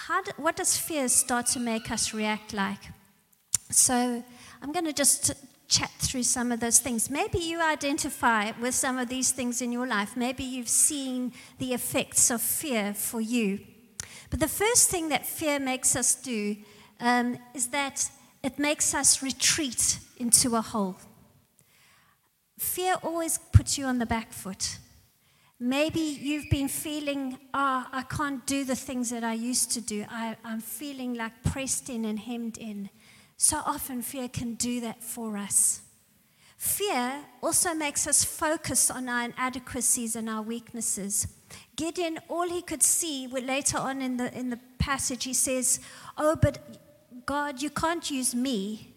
Do, 0.08 0.32
what 0.36 0.56
does 0.56 0.76
fear 0.76 1.08
start 1.08 1.46
to 1.46 1.60
make 1.60 1.90
us 1.90 2.12
react 2.12 2.52
like? 2.52 2.80
So 3.70 4.24
I'm 4.62 4.72
going 4.72 4.84
to 4.84 4.92
just 4.92 5.32
chat 5.68 5.90
through 5.98 6.22
some 6.22 6.50
of 6.50 6.60
those 6.60 6.78
things. 6.78 7.10
Maybe 7.10 7.38
you 7.38 7.60
identify 7.60 8.52
with 8.60 8.74
some 8.74 8.98
of 8.98 9.08
these 9.08 9.30
things 9.30 9.60
in 9.60 9.70
your 9.70 9.86
life. 9.86 10.16
Maybe 10.16 10.42
you've 10.42 10.68
seen 10.68 11.32
the 11.58 11.74
effects 11.74 12.30
of 12.30 12.40
fear 12.40 12.94
for 12.94 13.20
you. 13.20 13.60
But 14.30 14.40
the 14.40 14.48
first 14.48 14.90
thing 14.90 15.10
that 15.10 15.26
fear 15.26 15.58
makes 15.58 15.94
us 15.94 16.14
do 16.14 16.56
um, 17.00 17.38
is 17.54 17.68
that 17.68 18.10
it 18.42 18.58
makes 18.58 18.94
us 18.94 19.22
retreat 19.22 19.98
into 20.16 20.56
a 20.56 20.62
hole. 20.62 20.96
Fear 22.58 22.96
always 23.02 23.38
puts 23.52 23.78
you 23.78 23.84
on 23.84 23.98
the 23.98 24.06
back 24.06 24.32
foot. 24.32 24.78
Maybe 25.60 26.00
you've 26.00 26.50
been 26.50 26.68
feeling, 26.68 27.38
ah, 27.52 27.86
oh, 27.86 27.98
I 27.98 28.02
can't 28.02 28.46
do 28.46 28.64
the 28.64 28.76
things 28.76 29.10
that 29.10 29.24
I 29.24 29.32
used 29.32 29.72
to 29.72 29.80
do. 29.80 30.04
I, 30.08 30.36
I'm 30.44 30.60
feeling 30.60 31.14
like 31.14 31.42
pressed 31.42 31.88
in 31.88 32.04
and 32.04 32.18
hemmed 32.18 32.58
in. 32.58 32.90
So 33.38 33.62
often, 33.64 34.02
fear 34.02 34.28
can 34.28 34.54
do 34.54 34.80
that 34.80 35.02
for 35.02 35.36
us. 35.36 35.82
Fear 36.56 37.24
also 37.40 37.72
makes 37.72 38.08
us 38.08 38.24
focus 38.24 38.90
on 38.90 39.08
our 39.08 39.26
inadequacies 39.26 40.16
and 40.16 40.28
our 40.28 40.42
weaknesses. 40.42 41.28
Gideon, 41.76 42.18
all 42.28 42.48
he 42.48 42.62
could 42.62 42.82
see, 42.82 43.28
later 43.28 43.78
on 43.78 44.02
in 44.02 44.16
the, 44.16 44.36
in 44.36 44.50
the 44.50 44.58
passage, 44.80 45.22
he 45.22 45.32
says, 45.32 45.78
Oh, 46.16 46.34
but 46.34 46.58
God, 47.26 47.62
you 47.62 47.70
can't 47.70 48.10
use 48.10 48.34
me. 48.34 48.92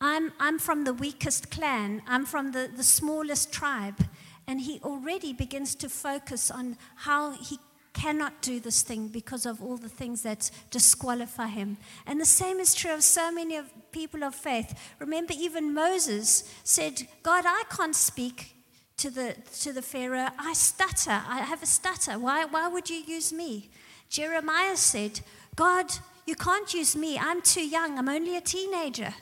I'm, 0.00 0.32
I'm 0.40 0.58
from 0.58 0.84
the 0.84 0.94
weakest 0.94 1.50
clan, 1.50 2.02
I'm 2.06 2.24
from 2.24 2.52
the, 2.52 2.70
the 2.74 2.82
smallest 2.82 3.52
tribe. 3.52 4.06
And 4.46 4.62
he 4.62 4.80
already 4.82 5.34
begins 5.34 5.74
to 5.76 5.90
focus 5.90 6.50
on 6.50 6.78
how 6.96 7.32
he 7.32 7.58
cannot 7.94 8.42
do 8.42 8.60
this 8.60 8.82
thing 8.82 9.08
because 9.08 9.46
of 9.46 9.62
all 9.62 9.78
the 9.78 9.88
things 9.88 10.22
that 10.22 10.50
disqualify 10.70 11.46
him. 11.46 11.78
And 12.06 12.20
the 12.20 12.26
same 12.26 12.58
is 12.58 12.74
true 12.74 12.92
of 12.92 13.02
so 13.02 13.32
many 13.32 13.56
of 13.56 13.72
people 13.92 14.24
of 14.24 14.34
faith. 14.34 14.78
Remember, 14.98 15.32
even 15.36 15.72
Moses 15.72 16.52
said, 16.64 17.06
God, 17.22 17.44
I 17.46 17.62
can't 17.70 17.96
speak 17.96 18.54
to 18.98 19.10
the, 19.10 19.36
to 19.60 19.72
the 19.72 19.82
Pharaoh, 19.82 20.28
I 20.38 20.52
stutter, 20.52 21.22
I 21.26 21.38
have 21.38 21.62
a 21.62 21.66
stutter. 21.66 22.18
Why, 22.18 22.44
why 22.44 22.68
would 22.68 22.90
you 22.90 23.02
use 23.06 23.32
me? 23.32 23.70
Jeremiah 24.08 24.76
said, 24.76 25.20
God, 25.56 25.86
you 26.26 26.34
can't 26.34 26.72
use 26.72 26.94
me. 26.96 27.18
I'm 27.18 27.42
too 27.42 27.66
young. 27.66 27.98
I'm 27.98 28.08
only 28.08 28.36
a 28.36 28.40
teenager. 28.40 29.14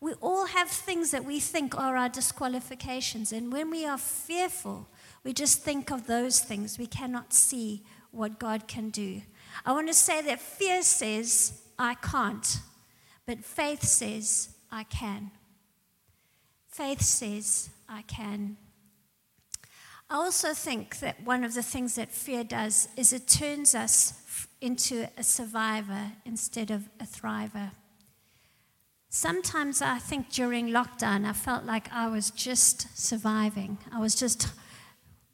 We 0.00 0.12
all 0.14 0.46
have 0.46 0.68
things 0.68 1.10
that 1.10 1.24
we 1.24 1.40
think 1.40 1.76
are 1.76 1.96
our 1.96 2.08
disqualifications. 2.08 3.32
And 3.32 3.52
when 3.52 3.70
we 3.70 3.86
are 3.86 3.98
fearful, 3.98 4.86
we 5.24 5.32
just 5.32 5.62
think 5.62 5.90
of 5.90 6.06
those 6.06 6.40
things. 6.40 6.78
We 6.78 6.86
cannot 6.86 7.32
see 7.32 7.82
what 8.10 8.38
God 8.38 8.68
can 8.68 8.90
do. 8.90 9.22
I 9.64 9.72
want 9.72 9.88
to 9.88 9.94
say 9.94 10.22
that 10.22 10.40
fear 10.40 10.82
says, 10.82 11.62
I 11.78 11.94
can't. 11.94 12.60
But 13.26 13.44
faith 13.44 13.82
says, 13.82 14.50
I 14.70 14.84
can. 14.84 15.30
Faith 16.68 17.00
says, 17.00 17.70
I 17.88 18.02
can. 18.02 18.56
I 20.10 20.16
also 20.16 20.52
think 20.52 20.98
that 20.98 21.24
one 21.24 21.42
of 21.42 21.54
the 21.54 21.62
things 21.62 21.94
that 21.94 22.10
fear 22.10 22.44
does 22.44 22.88
is 22.96 23.12
it 23.12 23.26
turns 23.26 23.74
us 23.74 24.20
into 24.60 25.08
a 25.16 25.22
survivor 25.22 26.12
instead 26.24 26.70
of 26.70 26.88
a 27.00 27.04
thriver. 27.04 27.70
Sometimes 29.08 29.80
I 29.80 29.98
think 29.98 30.30
during 30.30 30.68
lockdown, 30.68 31.24
I 31.24 31.32
felt 31.32 31.64
like 31.64 31.92
I 31.92 32.08
was 32.08 32.30
just 32.30 32.98
surviving. 32.98 33.78
I 33.92 34.00
was 34.00 34.14
just 34.14 34.48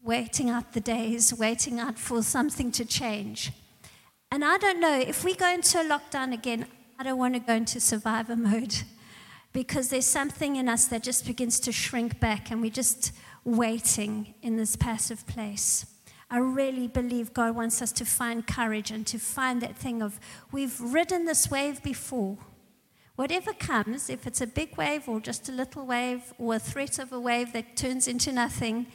waiting 0.03 0.51
out 0.51 0.73
the 0.73 0.81
days, 0.81 1.35
waiting 1.35 1.79
out 1.79 1.99
for 1.99 2.23
something 2.23 2.73
to 2.73 2.85
change. 2.85 3.53
And 4.33 4.45
I 4.45 4.59
don't 4.59 4.81
know, 4.81 4.99
if 4.99 5.25
we 5.25 5.35
go 5.35 5.53
into 5.53 5.81
a 5.81 5.85
lockdown 5.85 6.33
again, 6.33 6.67
I 6.99 7.03
don't 7.03 7.19
want 7.19 7.35
to 7.35 7.41
go 7.41 7.55
into 7.55 7.81
survivor 7.81 8.37
mode 8.51 8.83
because 9.53 9.89
there's 9.89 10.07
something 10.07 10.57
in 10.57 10.69
us 10.69 10.87
that 10.87 11.03
just 11.03 11.27
begins 11.27 11.59
to 11.61 11.73
shrink 11.73 12.21
back 12.21 12.51
and 12.51 12.61
we're 12.61 12.71
just 12.71 13.13
waiting 13.45 14.35
in 14.43 14.57
this 14.57 14.77
passive 14.77 15.27
place. 15.27 15.87
I 16.31 16.39
really 16.39 16.87
believe 16.87 17.35
God 17.35 17.57
wants 17.57 17.83
us 17.83 17.91
to 17.93 18.05
find 18.05 18.47
courage 18.47 18.93
and 18.93 19.05
to 19.09 19.19
find 19.19 19.61
that 19.63 19.77
thing 19.77 20.01
of 20.01 20.21
we've 20.53 20.81
ridden 20.81 21.25
this 21.25 21.51
wave 21.51 21.83
before. 21.83 22.39
Whatever 23.17 23.53
comes, 23.53 24.09
if 24.09 24.27
it's 24.27 24.41
a 24.41 24.47
big 24.47 24.77
wave 24.77 25.09
or 25.09 25.21
just 25.21 25.49
a 25.49 25.53
little 25.53 25.85
wave 25.85 26.33
or 26.39 26.55
a 26.55 26.59
threat 26.61 27.01
of 27.01 27.13
a 27.13 27.21
wave 27.21 27.53
that 27.53 27.77
turns 27.77 28.07
into 28.07 28.31
nothing, 28.31 28.87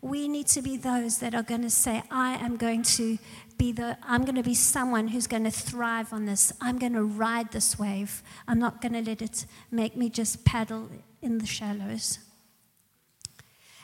we 0.00 0.28
need 0.28 0.46
to 0.48 0.62
be 0.62 0.76
those 0.76 1.18
that 1.18 1.34
are 1.34 1.42
going 1.42 1.62
to 1.62 1.70
say, 1.70 2.02
I 2.10 2.34
am 2.34 2.56
going 2.56 2.82
to 2.84 3.18
be 3.56 3.72
the, 3.72 3.98
I'm 4.02 4.24
going 4.24 4.36
to 4.36 4.42
be 4.42 4.54
someone 4.54 5.08
who's 5.08 5.26
going 5.26 5.44
to 5.44 5.50
thrive 5.50 6.12
on 6.12 6.26
this. 6.26 6.52
I'm 6.60 6.78
going 6.78 6.92
to 6.92 7.02
ride 7.02 7.50
this 7.50 7.78
wave. 7.78 8.22
I'm 8.46 8.58
not 8.58 8.80
going 8.80 8.92
to 8.92 9.02
let 9.02 9.20
it 9.20 9.46
make 9.70 9.96
me 9.96 10.08
just 10.08 10.44
paddle 10.44 10.88
in 11.20 11.38
the 11.38 11.46
shallows. 11.46 12.20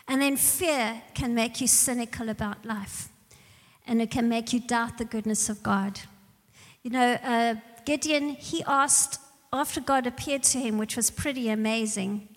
And 0.06 0.22
then 0.22 0.36
fear 0.36 1.02
can 1.14 1.34
make 1.34 1.60
you 1.60 1.66
cynical 1.66 2.28
about 2.28 2.64
life, 2.64 3.08
and 3.86 4.02
it 4.02 4.10
can 4.10 4.28
make 4.28 4.52
you 4.52 4.60
doubt 4.60 4.98
the 4.98 5.04
goodness 5.04 5.48
of 5.48 5.62
God. 5.62 6.00
You 6.82 6.90
know, 6.90 7.18
uh, 7.24 7.54
Gideon, 7.86 8.30
he 8.30 8.62
asked 8.64 9.18
after 9.52 9.80
God 9.80 10.06
appeared 10.06 10.42
to 10.42 10.58
him, 10.58 10.78
which 10.78 10.96
was 10.96 11.10
pretty 11.10 11.48
amazing, 11.48 12.28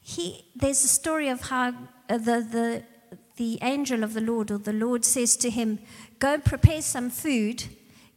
he, 0.00 0.46
there's 0.56 0.82
a 0.84 0.88
story 0.88 1.28
of 1.28 1.42
how 1.42 1.74
uh, 2.08 2.16
the, 2.16 2.46
the, 2.50 2.84
the 3.40 3.58
angel 3.62 4.04
of 4.04 4.12
the 4.12 4.20
Lord, 4.20 4.50
or 4.50 4.58
the 4.58 4.70
Lord 4.70 5.02
says 5.02 5.34
to 5.38 5.48
him, 5.48 5.78
Go 6.18 6.36
prepare 6.36 6.82
some 6.82 7.08
food. 7.08 7.64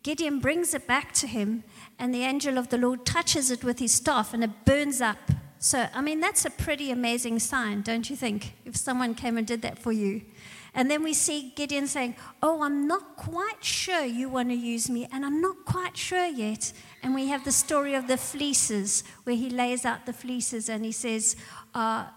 Gideon 0.03 0.41
brings 0.41 0.73
it 0.73 0.85
back 0.85 1.13
to 1.13 1.27
him, 1.27 1.63
and 1.97 2.13
the 2.13 2.23
angel 2.23 2.57
of 2.57 2.67
the 2.67 2.77
Lord 2.77 3.05
touches 3.05 3.49
it 3.49 3.63
with 3.63 3.79
his 3.79 3.93
staff, 3.93 4.33
and 4.33 4.43
it 4.43 4.65
burns 4.65 4.99
up. 4.99 5.31
So, 5.59 5.87
I 5.93 6.01
mean, 6.01 6.19
that's 6.19 6.43
a 6.43 6.49
pretty 6.49 6.91
amazing 6.91 7.39
sign, 7.39 7.83
don't 7.83 8.09
you 8.09 8.17
think? 8.17 8.51
If 8.65 8.75
someone 8.75 9.15
came 9.15 9.37
and 9.37 9.47
did 9.47 9.61
that 9.61 9.79
for 9.79 9.93
you. 9.93 10.23
And 10.75 10.91
then 10.91 11.03
we 11.03 11.13
see 11.13 11.53
Gideon 11.55 11.87
saying, 11.87 12.17
Oh, 12.41 12.61
I'm 12.61 12.85
not 12.85 13.15
quite 13.15 13.63
sure 13.63 14.03
you 14.03 14.27
want 14.27 14.49
to 14.49 14.55
use 14.55 14.89
me, 14.89 15.07
and 15.09 15.25
I'm 15.25 15.39
not 15.39 15.63
quite 15.63 15.95
sure 15.95 16.25
yet. 16.25 16.73
And 17.01 17.15
we 17.15 17.27
have 17.27 17.45
the 17.45 17.53
story 17.53 17.95
of 17.95 18.09
the 18.09 18.17
fleeces, 18.17 19.05
where 19.23 19.37
he 19.37 19.49
lays 19.49 19.85
out 19.85 20.05
the 20.05 20.11
fleeces 20.11 20.67
and 20.67 20.83
he 20.83 20.91
says, 20.91 21.37
uh, 21.73 22.07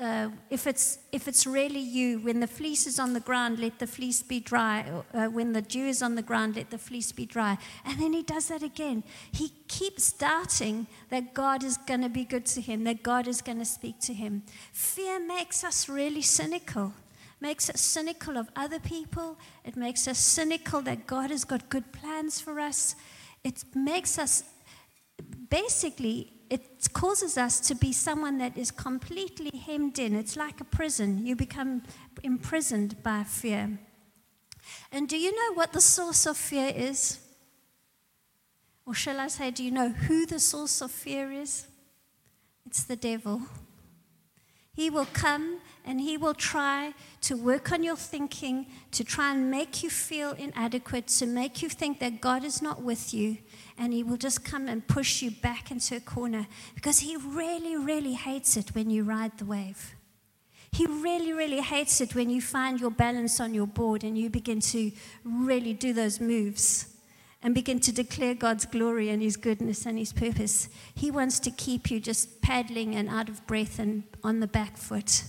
uh, 0.00 0.30
if, 0.48 0.66
it's, 0.66 0.98
if 1.12 1.28
it's 1.28 1.46
really 1.46 1.80
you, 1.80 2.18
when 2.20 2.40
the 2.40 2.46
fleece 2.46 2.86
is 2.86 2.98
on 2.98 3.12
the 3.12 3.20
ground, 3.20 3.58
let 3.58 3.78
the 3.78 3.86
fleece 3.86 4.22
be 4.22 4.40
dry. 4.40 4.84
Uh, 5.12 5.26
when 5.26 5.52
the 5.52 5.60
dew 5.60 5.86
is 5.86 6.02
on 6.02 6.14
the 6.14 6.22
ground, 6.22 6.56
let 6.56 6.70
the 6.70 6.78
fleece 6.78 7.12
be 7.12 7.26
dry. 7.26 7.58
And 7.84 8.00
then 8.00 8.14
he 8.14 8.22
does 8.22 8.48
that 8.48 8.62
again. 8.62 9.04
He 9.30 9.52
keeps 9.68 10.10
doubting 10.10 10.86
that 11.10 11.34
God 11.34 11.62
is 11.62 11.76
going 11.76 12.00
to 12.00 12.08
be 12.08 12.24
good 12.24 12.46
to 12.46 12.60
him, 12.60 12.84
that 12.84 13.02
God 13.02 13.28
is 13.28 13.42
going 13.42 13.58
to 13.58 13.64
speak 13.66 14.00
to 14.00 14.14
him. 14.14 14.42
Fear 14.72 15.20
makes 15.26 15.62
us 15.64 15.88
really 15.88 16.22
cynical 16.22 16.94
makes 17.42 17.70
us 17.70 17.80
cynical 17.80 18.36
of 18.36 18.50
other 18.54 18.78
people. 18.78 19.38
It 19.64 19.74
makes 19.74 20.06
us 20.06 20.18
cynical 20.18 20.82
that 20.82 21.06
God 21.06 21.30
has 21.30 21.44
got 21.44 21.70
good 21.70 21.90
plans 21.90 22.38
for 22.38 22.60
us. 22.60 22.94
It 23.42 23.64
makes 23.74 24.18
us, 24.18 24.44
basically, 25.48 26.34
it 26.50 26.92
causes 26.92 27.38
us 27.38 27.60
to 27.60 27.74
be 27.76 27.92
someone 27.92 28.38
that 28.38 28.58
is 28.58 28.72
completely 28.72 29.56
hemmed 29.56 29.98
in. 29.98 30.16
It's 30.16 30.36
like 30.36 30.60
a 30.60 30.64
prison. 30.64 31.24
You 31.24 31.36
become 31.36 31.82
imprisoned 32.24 33.02
by 33.04 33.22
fear. 33.22 33.78
And 34.90 35.08
do 35.08 35.16
you 35.16 35.30
know 35.30 35.54
what 35.54 35.72
the 35.72 35.80
source 35.80 36.26
of 36.26 36.36
fear 36.36 36.72
is? 36.74 37.20
Or 38.84 38.94
shall 38.94 39.20
I 39.20 39.28
say, 39.28 39.52
do 39.52 39.62
you 39.62 39.70
know 39.70 39.90
who 39.90 40.26
the 40.26 40.40
source 40.40 40.80
of 40.80 40.90
fear 40.90 41.30
is? 41.30 41.68
It's 42.66 42.82
the 42.82 42.96
devil. 42.96 43.42
He 44.74 44.90
will 44.90 45.06
come 45.12 45.58
and 45.84 46.00
he 46.00 46.16
will 46.16 46.34
try 46.34 46.94
to 47.22 47.36
work 47.36 47.70
on 47.70 47.82
your 47.82 47.96
thinking, 47.96 48.66
to 48.92 49.04
try 49.04 49.32
and 49.32 49.50
make 49.50 49.82
you 49.82 49.90
feel 49.90 50.32
inadequate, 50.32 51.06
to 51.08 51.26
make 51.26 51.62
you 51.62 51.68
think 51.68 52.00
that 52.00 52.20
God 52.20 52.44
is 52.44 52.60
not 52.60 52.82
with 52.82 53.14
you. 53.14 53.38
And 53.80 53.92
he 53.94 54.04
will 54.04 54.18
just 54.18 54.44
come 54.44 54.68
and 54.68 54.86
push 54.86 55.22
you 55.22 55.30
back 55.30 55.70
into 55.70 55.96
a 55.96 56.00
corner 56.00 56.46
because 56.74 57.00
he 57.00 57.16
really, 57.16 57.76
really 57.76 58.12
hates 58.12 58.56
it 58.56 58.74
when 58.74 58.90
you 58.90 59.02
ride 59.02 59.38
the 59.38 59.46
wave. 59.46 59.94
He 60.70 60.86
really, 60.86 61.32
really 61.32 61.62
hates 61.62 62.00
it 62.00 62.14
when 62.14 62.28
you 62.30 62.42
find 62.42 62.78
your 62.78 62.90
balance 62.90 63.40
on 63.40 63.54
your 63.54 63.66
board 63.66 64.04
and 64.04 64.16
you 64.16 64.28
begin 64.28 64.60
to 64.60 64.92
really 65.24 65.72
do 65.72 65.92
those 65.94 66.20
moves 66.20 66.94
and 67.42 67.54
begin 67.54 67.80
to 67.80 67.92
declare 67.92 68.34
God's 68.34 68.66
glory 68.66 69.08
and 69.08 69.22
His 69.22 69.36
goodness 69.36 69.86
and 69.86 69.98
His 69.98 70.12
purpose. 70.12 70.68
He 70.94 71.10
wants 71.10 71.40
to 71.40 71.50
keep 71.50 71.90
you 71.90 71.98
just 71.98 72.42
paddling 72.42 72.94
and 72.94 73.08
out 73.08 73.28
of 73.28 73.46
breath 73.46 73.78
and 73.78 74.04
on 74.22 74.40
the 74.40 74.46
back 74.46 74.76
foot. 74.76 75.24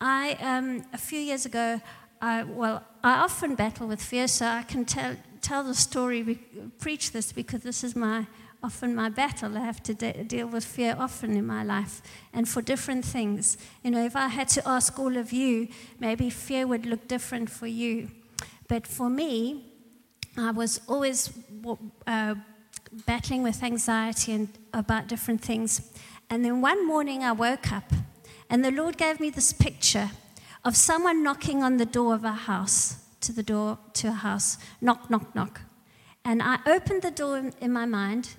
I, 0.00 0.36
um, 0.40 0.84
a 0.92 0.98
few 0.98 1.18
years 1.18 1.46
ago, 1.46 1.80
I, 2.24 2.42
well, 2.42 2.82
I 3.02 3.18
often 3.18 3.54
battle 3.54 3.86
with 3.86 4.02
fear, 4.02 4.26
so 4.28 4.46
I 4.46 4.62
can 4.62 4.86
tell, 4.86 5.14
tell 5.42 5.62
the 5.62 5.74
story, 5.74 6.38
preach 6.78 7.12
this, 7.12 7.32
because 7.32 7.62
this 7.62 7.84
is 7.84 7.94
my 7.94 8.26
often 8.62 8.94
my 8.94 9.10
battle. 9.10 9.58
I 9.58 9.60
have 9.60 9.82
to 9.82 9.92
de- 9.92 10.24
deal 10.24 10.46
with 10.46 10.64
fear 10.64 10.96
often 10.98 11.36
in 11.36 11.46
my 11.46 11.62
life 11.62 12.00
and 12.32 12.48
for 12.48 12.62
different 12.62 13.04
things. 13.04 13.58
You 13.82 13.90
know, 13.90 14.02
if 14.02 14.16
I 14.16 14.28
had 14.28 14.48
to 14.56 14.66
ask 14.66 14.98
all 14.98 15.18
of 15.18 15.34
you, 15.34 15.68
maybe 16.00 16.30
fear 16.30 16.66
would 16.66 16.86
look 16.86 17.06
different 17.08 17.50
for 17.50 17.66
you. 17.66 18.08
But 18.68 18.86
for 18.86 19.10
me, 19.10 19.66
I 20.38 20.50
was 20.50 20.80
always 20.88 21.30
uh, 22.06 22.36
battling 23.04 23.42
with 23.42 23.62
anxiety 23.62 24.32
and 24.32 24.48
about 24.72 25.08
different 25.08 25.42
things. 25.42 25.92
And 26.30 26.42
then 26.42 26.62
one 26.62 26.86
morning 26.86 27.22
I 27.22 27.32
woke 27.32 27.70
up, 27.70 27.92
and 28.48 28.64
the 28.64 28.70
Lord 28.70 28.96
gave 28.96 29.20
me 29.20 29.28
this 29.28 29.52
picture 29.52 30.08
of 30.64 30.76
someone 30.76 31.22
knocking 31.22 31.62
on 31.62 31.76
the 31.76 31.86
door 31.86 32.14
of 32.14 32.24
a 32.24 32.32
house, 32.32 32.96
to 33.20 33.32
the 33.32 33.42
door 33.42 33.78
to 33.94 34.08
a 34.08 34.12
house, 34.12 34.58
knock, 34.80 35.10
knock, 35.10 35.34
knock. 35.34 35.60
And 36.24 36.42
I 36.42 36.58
opened 36.66 37.02
the 37.02 37.10
door 37.10 37.38
in, 37.38 37.52
in 37.60 37.72
my 37.72 37.86
mind, 37.86 38.30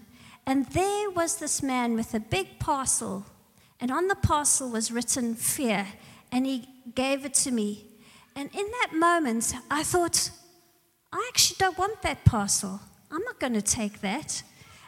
and 0.46 0.66
there 0.68 1.10
was 1.10 1.38
this 1.38 1.62
man 1.62 1.96
with 1.96 2.14
a 2.14 2.20
big 2.20 2.60
parcel, 2.60 3.26
and 3.80 3.92
on 3.92 4.08
the 4.08 4.16
parcel 4.16 4.70
was 4.70 4.92
written 4.92 5.36
fear, 5.36 5.88
and 6.32 6.46
he 6.46 6.68
gave 6.96 7.26
it 7.26 7.34
to 7.36 7.52
me. 7.52 7.86
And 8.36 8.50
in 8.54 8.66
that 8.66 8.90
moment, 8.94 9.54
I 9.72 9.84
thought, 9.84 10.32
I 11.12 11.30
actually 11.30 11.58
don't 11.60 11.78
want 11.78 12.02
that 12.02 12.26
parcel. 12.26 12.82
I'm 13.12 13.24
not 13.24 13.40
going 13.40 13.54
to 13.54 13.62
take 13.62 14.02
that. 14.02 14.44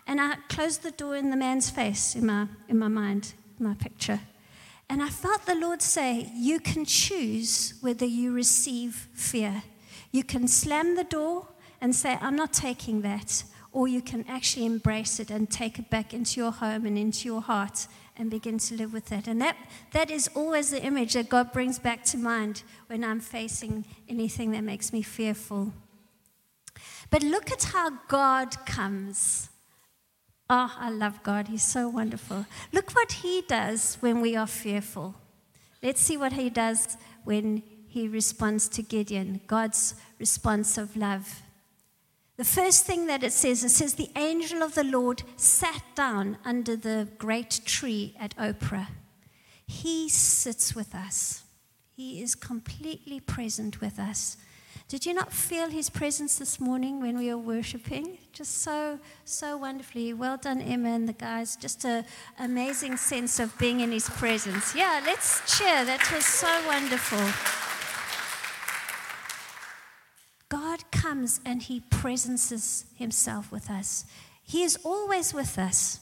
And 0.06 0.20
I 0.20 0.36
closed 0.50 0.84
the 0.84 0.92
door 0.92 1.16
in 1.16 1.30
the 1.30 1.38
man's 1.38 1.70
face 1.70 2.16
in 2.16 2.26
my, 2.26 2.48
in 2.68 2.78
my 2.78 2.88
mind, 2.88 3.34
in 3.60 3.66
my 3.66 3.74
picture. 3.76 4.20
And 4.90 5.04
I 5.04 5.10
felt 5.10 5.46
the 5.46 5.56
Lord 5.56 5.82
say, 5.82 6.32
You 6.34 6.60
can 6.60 6.86
choose 6.86 7.74
whether 7.82 8.06
you 8.06 8.32
receive 8.32 9.08
fear. 9.14 9.64
You 10.12 10.24
can 10.24 10.48
slam 10.48 10.96
the 10.96 11.04
door 11.04 11.50
and 11.82 11.96
say, 11.96 12.18
I'm 12.22 12.36
not 12.36 12.54
taking 12.54 13.02
that. 13.02 13.44
Or 13.72 13.88
you 13.88 14.02
can 14.02 14.26
actually 14.28 14.66
embrace 14.66 15.20
it 15.20 15.30
and 15.30 15.50
take 15.50 15.78
it 15.78 15.90
back 15.90 16.14
into 16.14 16.40
your 16.40 16.52
home 16.52 16.86
and 16.86 16.98
into 16.98 17.28
your 17.28 17.42
heart 17.42 17.88
and 18.16 18.32
begin 18.32 18.58
to 18.58 18.76
live 18.76 18.94
with 18.94 19.12
it. 19.12 19.28
And 19.28 19.42
that, 19.42 19.56
that 19.92 20.10
is 20.10 20.30
always 20.34 20.72
the 20.72 20.82
image 20.82 21.14
that 21.14 21.30
God 21.30 21.52
brings 21.52 21.78
back 21.78 22.04
to 22.06 22.18
mind 22.18 22.64
when 22.88 23.04
I'm 23.04 23.20
facing 23.20 23.86
anything 24.10 24.52
that 24.52 24.64
makes 24.64 24.92
me 24.92 25.02
fearful. 25.02 25.74
But 27.10 27.24
look 27.24 27.52
at 27.52 27.64
how 27.64 27.92
God 28.08 28.66
comes. 28.66 29.50
Oh, 30.50 30.74
I 30.78 30.90
love 30.90 31.24
God. 31.24 31.50
He's 31.50 31.64
so 31.64 31.90
wonderful. 31.90 32.46
Look 32.72 32.92
what 32.96 33.12
He 33.12 33.44
does 33.48 33.98
when 34.00 34.22
we 34.22 34.36
are 34.36 34.48
fearful. 34.48 35.16
Let's 35.84 36.02
see 36.02 36.16
what 36.16 36.34
He 36.34 36.50
does 36.50 36.98
when 37.26 37.64
He 37.88 38.08
responds 38.08 38.70
to 38.70 38.82
Gideon, 38.82 39.42
God's 39.48 39.96
response 40.20 40.78
of 40.78 40.96
love. 40.96 41.42
The 42.38 42.46
first 42.46 42.86
thing 42.86 43.08
that 43.08 43.24
it 43.24 43.34
says, 43.34 43.64
it 43.64 43.70
says, 43.70 43.96
the 43.96 44.12
angel 44.16 44.62
of 44.62 44.76
the 44.76 44.84
Lord 44.84 45.24
sat 45.36 45.82
down 45.96 46.38
under 46.46 46.76
the 46.76 47.08
great 47.18 47.62
tree 47.66 48.16
at 48.20 48.38
Ophrah. 48.38 48.88
He 49.66 50.08
sits 50.08 50.76
with 50.76 50.96
us, 50.96 51.44
He 51.96 52.22
is 52.22 52.36
completely 52.36 53.20
present 53.20 53.82
with 53.82 54.00
us. 54.00 54.38
Did 54.88 55.06
you 55.06 55.14
not 55.14 55.34
feel 55.34 55.70
his 55.70 55.90
presence 55.90 56.38
this 56.40 56.62
morning 56.62 57.02
when 57.02 57.18
we 57.18 57.28
were 57.28 57.38
worshiping? 57.38 58.20
Just 58.32 58.60
so, 58.60 59.00
so 59.26 59.58
wonderfully. 59.58 60.14
Well 60.14 60.38
done, 60.38 60.62
Emma 60.62 60.88
and 60.90 61.10
the 61.10 61.14
guys. 61.14 61.58
Just 61.58 61.84
an 61.84 62.06
amazing 62.40 62.96
sense 62.96 63.38
of 63.38 63.58
being 63.58 63.82
in 63.82 63.92
his 63.92 64.10
presence. 64.10 64.74
Yeah, 64.74 65.02
let's 65.06 65.58
cheer. 65.58 65.84
That 65.84 66.10
was 66.14 66.26
so 66.26 66.48
wonderful. 66.66 67.20
God 70.48 70.90
comes 70.92 71.42
and 71.46 71.62
he 71.62 71.82
presences 71.82 72.86
himself 72.96 73.52
with 73.52 73.70
us. 73.70 74.06
He 74.42 74.64
is 74.64 74.80
always 74.86 75.34
with 75.34 75.60
us. 75.60 76.00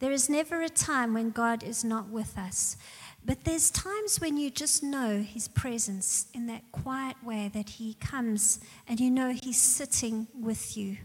There 0.00 0.10
is 0.10 0.28
never 0.28 0.60
a 0.60 0.68
time 0.68 1.14
when 1.14 1.30
God 1.30 1.62
is 1.62 1.84
not 1.84 2.08
with 2.08 2.36
us. 2.36 2.76
But 3.24 3.44
there's 3.44 3.70
times 3.70 4.20
when 4.20 4.36
you 4.36 4.50
just 4.50 4.82
know 4.82 5.22
his 5.22 5.48
presence 5.48 6.26
in 6.34 6.46
that 6.46 6.70
quiet 6.72 7.16
way 7.24 7.50
that 7.54 7.70
he 7.70 7.94
comes 7.94 8.60
and 8.86 9.00
you 9.00 9.10
know 9.10 9.32
he's 9.32 9.60
sitting 9.60 10.26
with 10.38 10.76
you. 10.76 10.98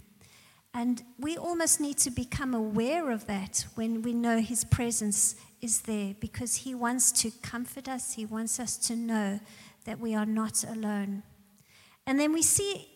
And 0.74 1.02
we 1.18 1.38
almost 1.38 1.80
need 1.80 1.98
to 2.00 2.12
become 2.12 2.54
aware 2.54 3.10
of 3.10 3.26
that 3.28 3.66
when 3.76 4.02
we 4.02 4.14
know 4.14 4.40
his 4.40 4.64
presence 4.66 5.36
is 5.62 5.82
there 5.82 6.14
because 6.20 6.58
he 6.58 6.76
wants 6.76 7.12
to 7.24 7.32
comfort 7.42 7.88
us, 7.88 8.14
he 8.14 8.26
wants 8.26 8.60
us 8.60 8.78
to 8.88 8.96
know 8.96 9.40
that 9.86 10.00
we 10.00 10.14
are 10.14 10.26
not 10.26 10.64
alone. 10.64 11.24
And 12.06 12.20
then 12.20 12.34
we 12.34 12.42
see 12.42 12.88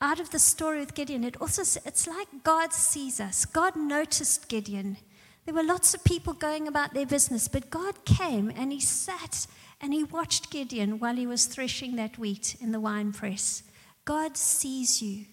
out 0.00 0.20
of 0.20 0.30
the 0.30 0.38
story 0.38 0.80
with 0.80 0.94
Gideon, 0.94 1.24
it 1.24 1.40
also 1.40 1.62
it's 1.62 2.06
like 2.06 2.28
God 2.42 2.72
sees 2.72 3.20
us. 3.20 3.44
God 3.44 3.76
noticed 3.76 4.48
Gideon. 4.48 4.98
There 5.44 5.54
were 5.54 5.62
lots 5.62 5.94
of 5.94 6.04
people 6.04 6.32
going 6.32 6.66
about 6.66 6.94
their 6.94 7.06
business, 7.06 7.48
but 7.48 7.70
God 7.70 8.04
came 8.04 8.50
and 8.56 8.72
He 8.72 8.80
sat 8.80 9.46
and 9.80 9.92
He 9.92 10.04
watched 10.04 10.50
Gideon 10.50 10.98
while 10.98 11.16
he 11.16 11.26
was 11.26 11.46
threshing 11.46 11.96
that 11.96 12.18
wheat 12.18 12.56
in 12.60 12.72
the 12.72 12.80
wine 12.80 13.12
press. 13.12 13.62
God 14.04 14.36
sees 14.36 15.02
you, 15.02 15.26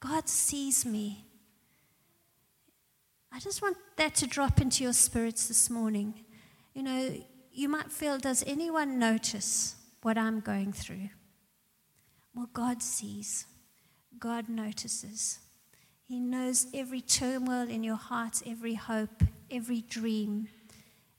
God 0.00 0.28
sees 0.28 0.86
me. 0.86 1.24
I 3.32 3.40
just 3.40 3.60
want 3.60 3.76
that 3.96 4.14
to 4.16 4.26
drop 4.26 4.60
into 4.60 4.82
your 4.84 4.92
spirits 4.92 5.48
this 5.48 5.68
morning. 5.68 6.14
You 6.72 6.82
know, 6.82 7.14
you 7.52 7.68
might 7.68 7.90
feel, 7.90 8.18
does 8.18 8.44
anyone 8.46 8.98
notice 8.98 9.76
what 10.02 10.16
I'm 10.16 10.40
going 10.40 10.72
through? 10.72 11.10
Well, 12.34 12.48
God 12.52 12.82
sees, 12.82 13.46
God 14.18 14.48
notices. 14.48 15.40
He 16.04 16.20
knows 16.20 16.66
every 16.72 17.00
turmoil 17.00 17.68
in 17.68 17.82
your 17.82 17.96
heart, 17.96 18.42
every 18.46 18.74
hope, 18.74 19.22
every 19.56 19.80
dream, 19.82 20.48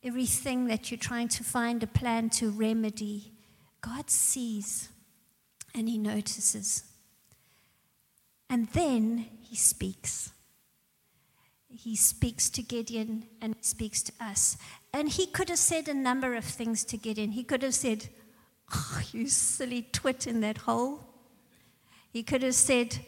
everything 0.03 0.67
that 0.67 0.91
you're 0.91 0.97
trying 0.97 1.27
to 1.27 1.43
find 1.43 1.81
a 1.83 1.87
plan 1.87 2.29
to 2.29 2.49
remedy. 2.49 3.33
God 3.81 4.09
sees 4.09 4.89
and 5.73 5.89
He 5.89 5.97
notices. 5.97 6.83
And 8.49 8.67
then 8.69 9.25
He 9.41 9.55
speaks. 9.55 10.31
He 11.69 11.95
speaks 11.95 12.49
to 12.51 12.61
Gideon 12.61 13.25
and 13.41 13.55
he 13.55 13.63
speaks 13.63 14.01
to 14.03 14.13
us. 14.19 14.57
And 14.93 15.09
he 15.09 15.27
could 15.27 15.49
have 15.49 15.59
said 15.59 15.87
a 15.87 15.93
number 15.93 16.33
of 16.33 16.43
things 16.43 16.83
to 16.85 16.97
Gideon. 16.97 17.31
He 17.31 17.43
could 17.43 17.61
have 17.61 17.75
said, 17.75 18.07
Oh, 18.73 19.01
you 19.11 19.27
silly 19.27 19.87
twit 19.91 20.27
in 20.27 20.41
that 20.41 20.59
hole. 20.59 21.01
He 22.11 22.23
could 22.23 22.41
have 22.41 22.55
said, 22.55 22.99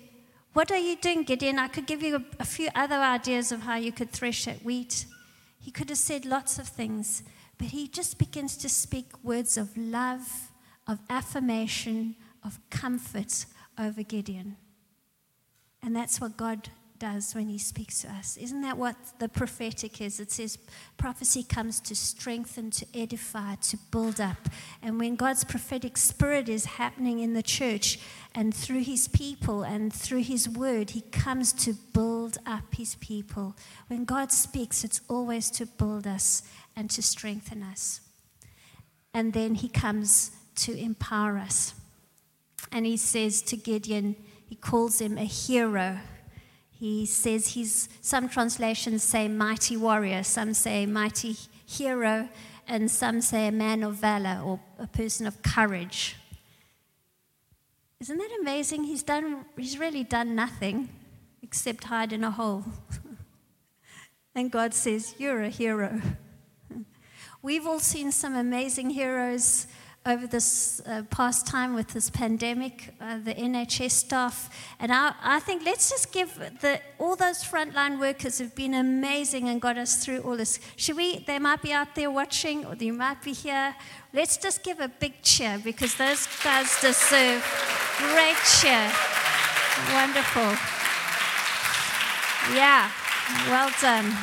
What 0.54 0.72
are 0.72 0.78
you 0.78 0.98
doing, 0.98 1.24
Gideon? 1.24 1.58
I 1.58 1.68
could 1.68 1.88
give 1.88 2.04
you 2.04 2.18
a, 2.18 2.24
a 2.42 2.46
few 2.46 2.70
other 2.76 2.96
ideas 2.98 3.52
of 3.52 3.62
how 3.62 3.76
you 3.76 3.92
could 3.92 4.12
thresh 4.12 4.46
that 4.46 4.64
wheat. 4.64 5.06
He 5.60 5.72
could 5.72 5.90
have 5.90 5.98
said 5.98 6.26
lots 6.26 6.58
of 6.58 6.68
things, 6.68 7.24
but 7.58 7.68
he 7.68 7.88
just 7.88 8.18
begins 8.18 8.56
to 8.58 8.70
speak 8.70 9.08
words 9.24 9.58
of 9.58 9.78
love, 9.78 10.52
of 10.88 11.00
affirmation, 11.10 12.16
of 12.44 12.60
comfort 12.70 13.46
over 13.78 14.02
Gideon. 14.02 14.56
And 15.84 15.96
that's 15.96 16.20
what 16.20 16.38
God 16.38 16.70
does 17.00 17.34
when 17.34 17.48
he 17.48 17.58
speaks 17.58 18.02
to 18.02 18.10
us. 18.10 18.38
Isn't 18.38 18.62
that 18.62 18.78
what 18.78 18.96
the 19.20 19.30
prophetic 19.30 20.02
is? 20.02 20.20
It 20.20 20.32
says 20.32 20.58
prophecy 20.98 21.44
comes 21.44 21.80
to 21.82 21.96
strengthen, 21.96 22.70
to 22.72 22.86
edify, 22.94 23.56
to 23.56 23.78
build 23.92 24.20
up. 24.20 24.50
And 24.82 25.00
when 25.00 25.16
God's 25.16 25.44
prophetic 25.44 25.98
spirit 25.98 26.50
is 26.50 26.66
happening 26.66 27.20
in 27.20 27.34
the 27.34 27.44
church 27.44 28.00
and 28.36 28.54
through 28.54 28.82
his 28.82 29.08
people 29.08 29.64
and 29.64 29.94
through 29.94 30.24
his 30.24 30.48
word, 30.48 30.92
he 30.92 31.02
comes 31.02 31.54
to 31.54 31.74
build 31.94 32.38
up 32.46 32.76
his 32.76 32.96
people. 32.96 33.56
When 33.88 34.06
God 34.06 34.32
speaks, 34.32 34.84
it's 34.84 35.02
always 35.08 35.50
to 35.52 35.66
build 35.66 36.06
us 36.06 36.44
and 36.76 36.90
to 36.92 37.02
strengthen 37.02 37.64
us. 37.64 38.02
And 39.14 39.34
then 39.34 39.56
he 39.56 39.70
comes 39.70 40.32
to 40.58 40.78
empower 40.78 41.38
us. 41.38 41.74
And 42.72 42.86
he 42.86 42.98
says 42.98 43.42
to 43.44 43.58
Gideon, 43.58 44.16
he 44.46 44.56
calls 44.56 45.00
him 45.00 45.18
a 45.18 45.24
hero 45.24 46.00
he 46.80 47.06
says 47.06 47.50
he's, 47.50 47.90
some 48.00 48.30
translations 48.30 49.04
say 49.04 49.28
mighty 49.28 49.76
warrior, 49.76 50.24
some 50.24 50.54
say 50.54 50.86
mighty 50.86 51.36
hero, 51.66 52.30
and 52.70 52.90
some 52.90 53.20
say 53.20 53.48
a 53.48 53.52
man 53.52 53.84
of 53.84 53.96
valor 53.96 54.42
or 54.42 54.62
a 54.78 54.88
person 54.88 55.28
of 55.28 55.42
courage. 55.42 56.16
Isn't 58.00 58.18
that 58.18 58.38
amazing? 58.40 58.86
He's, 58.86 59.04
done, 59.04 59.44
he's 59.58 59.78
really 59.78 60.06
done 60.06 60.36
nothing 60.36 60.88
except 61.44 61.84
hide 61.84 62.14
in 62.14 62.24
a 62.24 62.32
hole. 62.32 62.64
and 64.36 64.50
God 64.50 64.74
says, 64.74 65.16
You're 65.18 65.42
a 65.42 65.50
hero. 65.50 66.02
We've 67.42 67.68
all 67.68 67.82
seen 67.82 68.14
some 68.14 68.36
amazing 68.36 68.92
heroes 68.92 69.68
over 70.06 70.26
this 70.26 70.82
uh, 70.86 71.04
past 71.10 71.46
time 71.46 71.74
with 71.74 71.90
this 71.90 72.10
pandemic, 72.10 72.94
uh, 73.02 73.18
the 73.18 73.34
NHS 73.34 73.92
staff. 73.92 74.50
And 74.80 74.92
I, 74.92 75.14
I 75.22 75.40
think 75.42 75.64
let's 75.66 75.90
just 75.90 76.12
give 76.14 76.34
the, 76.62 76.80
all 76.98 77.16
those 77.16 77.44
frontline 77.44 78.00
workers 78.00 78.40
who've 78.40 78.56
been 78.56 78.74
amazing 78.74 79.50
and 79.50 79.62
got 79.62 79.78
us 79.78 80.04
through 80.04 80.22
all 80.22 80.38
this. 80.38 80.60
Should 80.78 80.96
we? 80.96 81.20
They 81.20 81.38
might 81.38 81.62
be 81.62 81.74
out 81.74 81.96
there 81.96 82.10
watching, 82.10 82.66
or 82.66 82.76
they 82.76 82.92
might 82.92 83.22
be 83.22 83.34
here. 83.34 83.76
Let's 84.14 84.38
just 84.38 84.64
give 84.64 84.80
a 84.80 84.88
big 84.88 85.22
cheer 85.22 85.60
because 85.64 85.96
those 85.96 86.28
guys 86.44 86.80
deserve 86.82 87.44
great 87.98 88.38
cheer. 88.60 88.92
Wonderful. 89.94 90.56
Yeah, 92.56 92.90
well 93.48 93.70
done. 93.82 94.16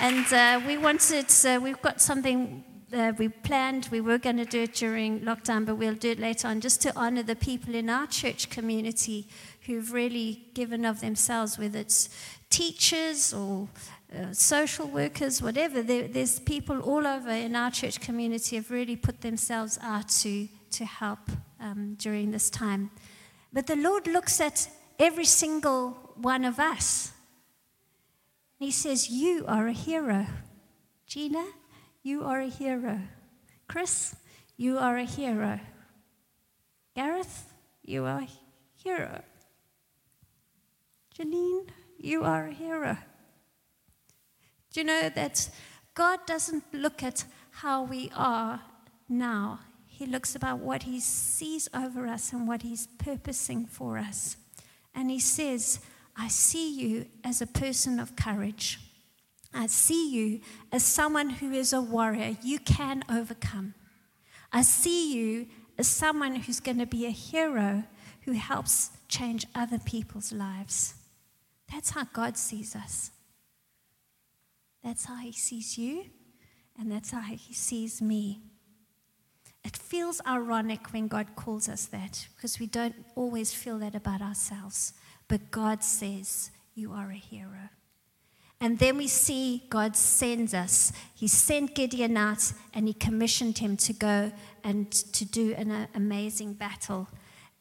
And 0.00 0.32
uh, 0.32 0.66
we 0.66 0.78
wanted, 0.78 1.26
uh, 1.44 1.60
we've 1.62 1.80
got 1.82 2.00
something 2.00 2.64
uh, 2.92 3.12
we 3.18 3.28
planned, 3.28 3.88
we 3.90 4.00
were 4.00 4.18
going 4.18 4.36
to 4.36 4.44
do 4.44 4.62
it 4.62 4.74
during 4.74 5.20
lockdown, 5.20 5.64
but 5.64 5.76
we'll 5.76 5.94
do 5.94 6.10
it 6.10 6.18
later 6.18 6.48
on, 6.48 6.60
just 6.60 6.82
to 6.82 6.96
honor 6.96 7.22
the 7.22 7.36
people 7.36 7.74
in 7.74 7.88
our 7.88 8.06
church 8.06 8.50
community 8.50 9.28
who've 9.66 9.92
really 9.92 10.48
given 10.54 10.84
of 10.84 11.00
themselves, 11.00 11.58
whether 11.58 11.78
it's 11.78 12.08
teachers 12.50 13.32
or 13.32 13.68
uh, 14.16 14.32
social 14.32 14.86
workers, 14.86 15.40
whatever. 15.40 15.82
There, 15.82 16.08
there's 16.08 16.40
people 16.40 16.80
all 16.80 17.06
over 17.06 17.30
in 17.30 17.54
our 17.54 17.70
church 17.70 18.00
community 18.00 18.56
have 18.56 18.70
really 18.70 18.96
put 18.96 19.20
themselves 19.20 19.78
out 19.82 20.08
to, 20.08 20.48
to 20.72 20.84
help 20.84 21.30
um, 21.60 21.94
during 21.98 22.32
this 22.32 22.50
time. 22.50 22.90
But 23.52 23.66
the 23.66 23.76
Lord 23.76 24.06
looks 24.06 24.40
at 24.40 24.68
every 24.98 25.24
single 25.24 25.90
one 26.16 26.44
of 26.44 26.58
us. 26.58 27.12
And 28.58 28.66
he 28.66 28.72
says, 28.72 29.10
You 29.10 29.44
are 29.46 29.68
a 29.68 29.72
hero. 29.72 30.26
Gina, 31.06 31.44
you 32.02 32.24
are 32.24 32.40
a 32.40 32.48
hero. 32.48 33.00
Chris, 33.68 34.16
you 34.56 34.78
are 34.78 34.96
a 34.96 35.04
hero. 35.04 35.60
Gareth, 36.94 37.52
you 37.82 38.04
are 38.04 38.20
a 38.20 38.28
hero. 38.82 39.22
Janine, 41.16 41.68
you 41.98 42.24
are 42.24 42.46
a 42.46 42.52
hero. 42.52 42.96
Do 44.72 44.80
you 44.80 44.86
know 44.86 45.08
that 45.08 45.50
God 45.94 46.20
doesn't 46.26 46.64
look 46.72 47.02
at 47.02 47.24
how 47.50 47.82
we 47.82 48.10
are 48.14 48.60
now? 49.08 49.60
He 49.86 50.06
looks 50.06 50.34
about 50.34 50.60
what 50.60 50.84
He 50.84 51.00
sees 51.00 51.68
over 51.74 52.06
us 52.06 52.32
and 52.32 52.48
what 52.48 52.62
He's 52.62 52.86
purposing 52.86 53.66
for 53.66 53.98
us. 53.98 54.36
And 54.94 55.10
He 55.10 55.18
says, 55.18 55.80
I 56.16 56.28
see 56.28 56.72
you 56.74 57.06
as 57.22 57.42
a 57.42 57.46
person 57.46 58.00
of 58.00 58.16
courage. 58.16 58.78
I 59.52 59.66
see 59.66 60.10
you 60.10 60.40
as 60.70 60.84
someone 60.84 61.30
who 61.30 61.52
is 61.52 61.72
a 61.72 61.80
warrior. 61.80 62.36
You 62.42 62.58
can 62.60 63.04
overcome. 63.10 63.74
I 64.52 64.62
see 64.62 65.14
you 65.14 65.46
as 65.78 65.88
someone 65.88 66.36
who's 66.36 66.60
going 66.60 66.78
to 66.78 66.86
be 66.86 67.06
a 67.06 67.10
hero 67.10 67.84
who 68.22 68.32
helps 68.32 68.90
change 69.08 69.46
other 69.54 69.78
people's 69.78 70.32
lives. 70.32 70.94
That's 71.72 71.90
how 71.90 72.04
God 72.12 72.36
sees 72.36 72.76
us. 72.76 73.10
That's 74.84 75.04
how 75.04 75.16
He 75.16 75.32
sees 75.32 75.76
you, 75.76 76.06
and 76.78 76.90
that's 76.90 77.10
how 77.10 77.20
He 77.20 77.52
sees 77.52 78.00
me. 78.00 78.42
It 79.64 79.76
feels 79.76 80.20
ironic 80.26 80.92
when 80.92 81.06
God 81.08 81.36
calls 81.36 81.68
us 81.68 81.86
that 81.86 82.26
because 82.34 82.58
we 82.58 82.66
don't 82.66 82.94
always 83.14 83.52
feel 83.52 83.78
that 83.80 83.94
about 83.94 84.22
ourselves. 84.22 84.94
But 85.28 85.50
God 85.50 85.84
says, 85.84 86.50
You 86.74 86.92
are 86.92 87.10
a 87.10 87.14
hero. 87.14 87.68
And 88.60 88.78
then 88.78 88.98
we 88.98 89.08
see 89.08 89.62
God 89.70 89.96
sends 89.96 90.52
us. 90.52 90.92
He 91.14 91.28
sent 91.28 91.74
Gideon 91.74 92.16
out 92.16 92.52
and 92.74 92.86
he 92.86 92.92
commissioned 92.92 93.58
him 93.58 93.76
to 93.78 93.92
go 93.92 94.32
and 94.62 94.90
to 94.92 95.24
do 95.24 95.54
an 95.54 95.88
amazing 95.94 96.54
battle. 96.54 97.08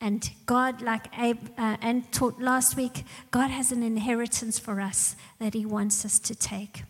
And 0.01 0.29
God, 0.45 0.81
like 0.81 1.07
Abe 1.17 1.39
uh, 1.57 1.77
and 1.81 2.09
taught 2.11 2.39
last 2.39 2.77
week, 2.77 3.03
God 3.31 3.49
has 3.49 3.71
an 3.71 3.83
inheritance 3.83 4.57
for 4.57 4.79
us 4.79 5.15
that 5.39 5.53
He 5.53 5.65
wants 5.65 6.05
us 6.05 6.19
to 6.19 6.35
take. 6.35 6.83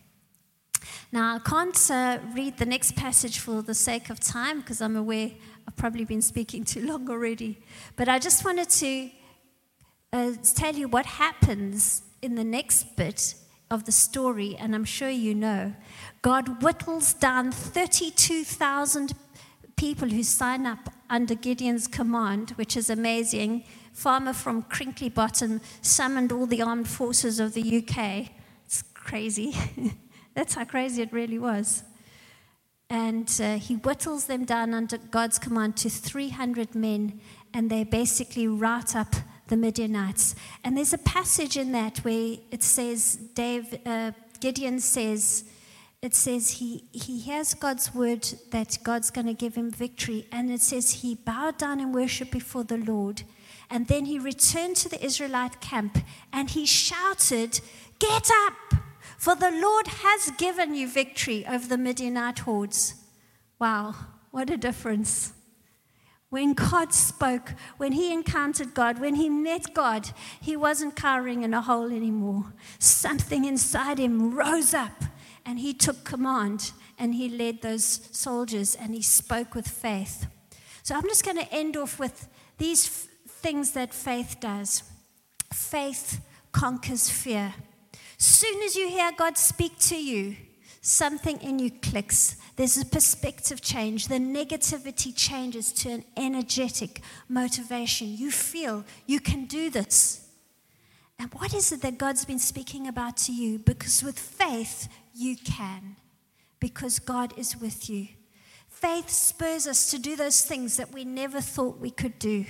Now, 1.10 1.36
I 1.36 1.38
can't 1.40 1.90
uh, 1.90 2.18
read 2.34 2.58
the 2.58 2.66
next 2.66 2.94
passage 2.94 3.40
for 3.40 3.62
the 3.62 3.74
sake 3.74 4.10
of 4.10 4.20
time 4.20 4.60
because 4.60 4.80
I'm 4.80 4.96
aware 4.96 5.32
I've 5.66 5.76
probably 5.76 6.04
been 6.04 6.22
speaking 6.22 6.64
too 6.64 6.86
long 6.86 7.10
already. 7.10 7.58
But 7.96 8.08
I 8.08 8.20
just 8.20 8.44
wanted 8.44 8.70
to 8.70 9.10
uh, 10.12 10.32
tell 10.54 10.74
you 10.74 10.86
what 10.86 11.06
happens 11.06 12.02
in 12.22 12.36
the 12.36 12.44
next 12.44 12.96
bit 12.96 13.34
of 13.70 13.84
the 13.84 13.92
story, 13.92 14.56
and 14.58 14.74
I'm 14.74 14.84
sure 14.84 15.08
you 15.08 15.32
know. 15.32 15.72
God 16.22 16.60
whittles 16.60 17.14
down 17.14 17.52
32,000 17.52 19.12
people 19.76 20.08
who 20.08 20.24
sign 20.24 20.66
up 20.66 20.90
under 21.08 21.36
Gideon's 21.36 21.86
command, 21.86 22.50
which 22.56 22.76
is 22.76 22.90
amazing. 22.90 23.62
Farmer 23.92 24.32
from 24.32 24.64
Crinkley 24.64 25.08
Bottom 25.08 25.60
summoned 25.82 26.32
all 26.32 26.46
the 26.46 26.62
armed 26.62 26.88
forces 26.88 27.38
of 27.38 27.54
the 27.54 27.62
UK. 27.62 28.30
It's 28.66 28.82
crazy. 28.92 29.54
That's 30.34 30.54
how 30.54 30.64
crazy 30.64 31.02
it 31.02 31.12
really 31.12 31.38
was. 31.38 31.84
And 32.88 33.30
uh, 33.40 33.56
he 33.56 33.74
whittles 33.74 34.24
them 34.24 34.44
down 34.44 34.74
under 34.74 34.98
God's 34.98 35.38
command 35.38 35.76
to 35.78 35.90
300 35.90 36.74
men, 36.74 37.20
and 37.54 37.70
they 37.70 37.84
basically 37.84 38.48
rout 38.48 38.96
up 38.96 39.14
the 39.50 39.56
Midianites. 39.56 40.34
And 40.64 40.76
there's 40.76 40.94
a 40.94 40.98
passage 40.98 41.58
in 41.58 41.72
that 41.72 41.98
where 41.98 42.38
it 42.50 42.62
says, 42.62 43.16
Dave, 43.34 43.78
uh, 43.84 44.12
Gideon 44.40 44.80
says, 44.80 45.44
it 46.00 46.14
says 46.14 46.52
he, 46.52 46.84
he 46.92 47.18
hears 47.18 47.52
God's 47.52 47.94
word 47.94 48.26
that 48.50 48.78
God's 48.82 49.10
going 49.10 49.26
to 49.26 49.34
give 49.34 49.54
him 49.54 49.70
victory. 49.70 50.26
And 50.32 50.50
it 50.50 50.62
says 50.62 51.02
he 51.02 51.14
bowed 51.14 51.58
down 51.58 51.78
in 51.78 51.92
worship 51.92 52.30
before 52.30 52.64
the 52.64 52.78
Lord. 52.78 53.22
And 53.68 53.86
then 53.86 54.06
he 54.06 54.18
returned 54.18 54.76
to 54.76 54.88
the 54.88 55.04
Israelite 55.04 55.60
camp 55.60 55.98
and 56.32 56.48
he 56.48 56.64
shouted, 56.64 57.60
Get 57.98 58.30
up, 58.46 58.80
for 59.18 59.34
the 59.34 59.50
Lord 59.50 59.86
has 59.86 60.30
given 60.38 60.74
you 60.74 60.88
victory 60.88 61.44
over 61.46 61.68
the 61.68 61.76
Midianite 61.76 62.40
hordes. 62.40 62.94
Wow, 63.58 63.94
what 64.30 64.48
a 64.48 64.56
difference. 64.56 65.34
When 66.30 66.54
God 66.54 66.94
spoke, 66.94 67.54
when 67.76 67.92
he 67.92 68.12
encountered 68.12 68.72
God, 68.72 69.00
when 69.00 69.16
he 69.16 69.28
met 69.28 69.74
God, 69.74 70.10
he 70.40 70.56
wasn't 70.56 70.94
cowering 70.94 71.42
in 71.42 71.52
a 71.52 71.60
hole 71.60 71.92
anymore. 71.92 72.54
Something 72.78 73.44
inside 73.44 73.98
him 73.98 74.32
rose 74.32 74.72
up 74.72 75.02
and 75.44 75.58
he 75.58 75.74
took 75.74 76.04
command 76.04 76.70
and 76.98 77.16
he 77.16 77.28
led 77.28 77.62
those 77.62 78.08
soldiers 78.12 78.76
and 78.76 78.94
he 78.94 79.02
spoke 79.02 79.56
with 79.56 79.66
faith. 79.66 80.26
So 80.84 80.94
I'm 80.94 81.08
just 81.08 81.24
going 81.24 81.38
to 81.38 81.52
end 81.52 81.76
off 81.76 81.98
with 81.98 82.28
these 82.58 82.86
f- 82.86 83.08
things 83.28 83.72
that 83.72 83.92
faith 83.92 84.36
does. 84.38 84.84
Faith 85.52 86.20
conquers 86.52 87.10
fear. 87.10 87.54
Soon 88.18 88.62
as 88.62 88.76
you 88.76 88.88
hear 88.88 89.10
God 89.16 89.36
speak 89.36 89.78
to 89.80 89.96
you, 89.96 90.36
something 90.80 91.40
in 91.40 91.58
you 91.58 91.70
clicks. 91.70 92.36
There's 92.56 92.78
a 92.78 92.86
perspective 92.86 93.60
change. 93.60 94.08
The 94.08 94.14
negativity 94.14 95.14
changes 95.14 95.72
to 95.74 95.90
an 95.90 96.04
energetic 96.16 97.02
motivation. 97.28 98.16
You 98.16 98.30
feel 98.30 98.84
you 99.06 99.20
can 99.20 99.46
do 99.46 99.70
this. 99.70 100.26
And 101.18 101.32
what 101.34 101.52
is 101.52 101.70
it 101.70 101.82
that 101.82 101.98
God's 101.98 102.24
been 102.24 102.38
speaking 102.38 102.88
about 102.88 103.18
to 103.18 103.32
you? 103.32 103.58
Because 103.58 104.02
with 104.02 104.18
faith, 104.18 104.88
you 105.14 105.36
can, 105.36 105.96
because 106.60 106.98
God 106.98 107.36
is 107.36 107.56
with 107.56 107.90
you. 107.90 108.08
Faith 108.68 109.10
spurs 109.10 109.66
us 109.66 109.90
to 109.90 109.98
do 109.98 110.16
those 110.16 110.40
things 110.40 110.78
that 110.78 110.92
we 110.94 111.04
never 111.04 111.42
thought 111.42 111.78
we 111.78 111.90
could 111.90 112.18
do. 112.18 112.46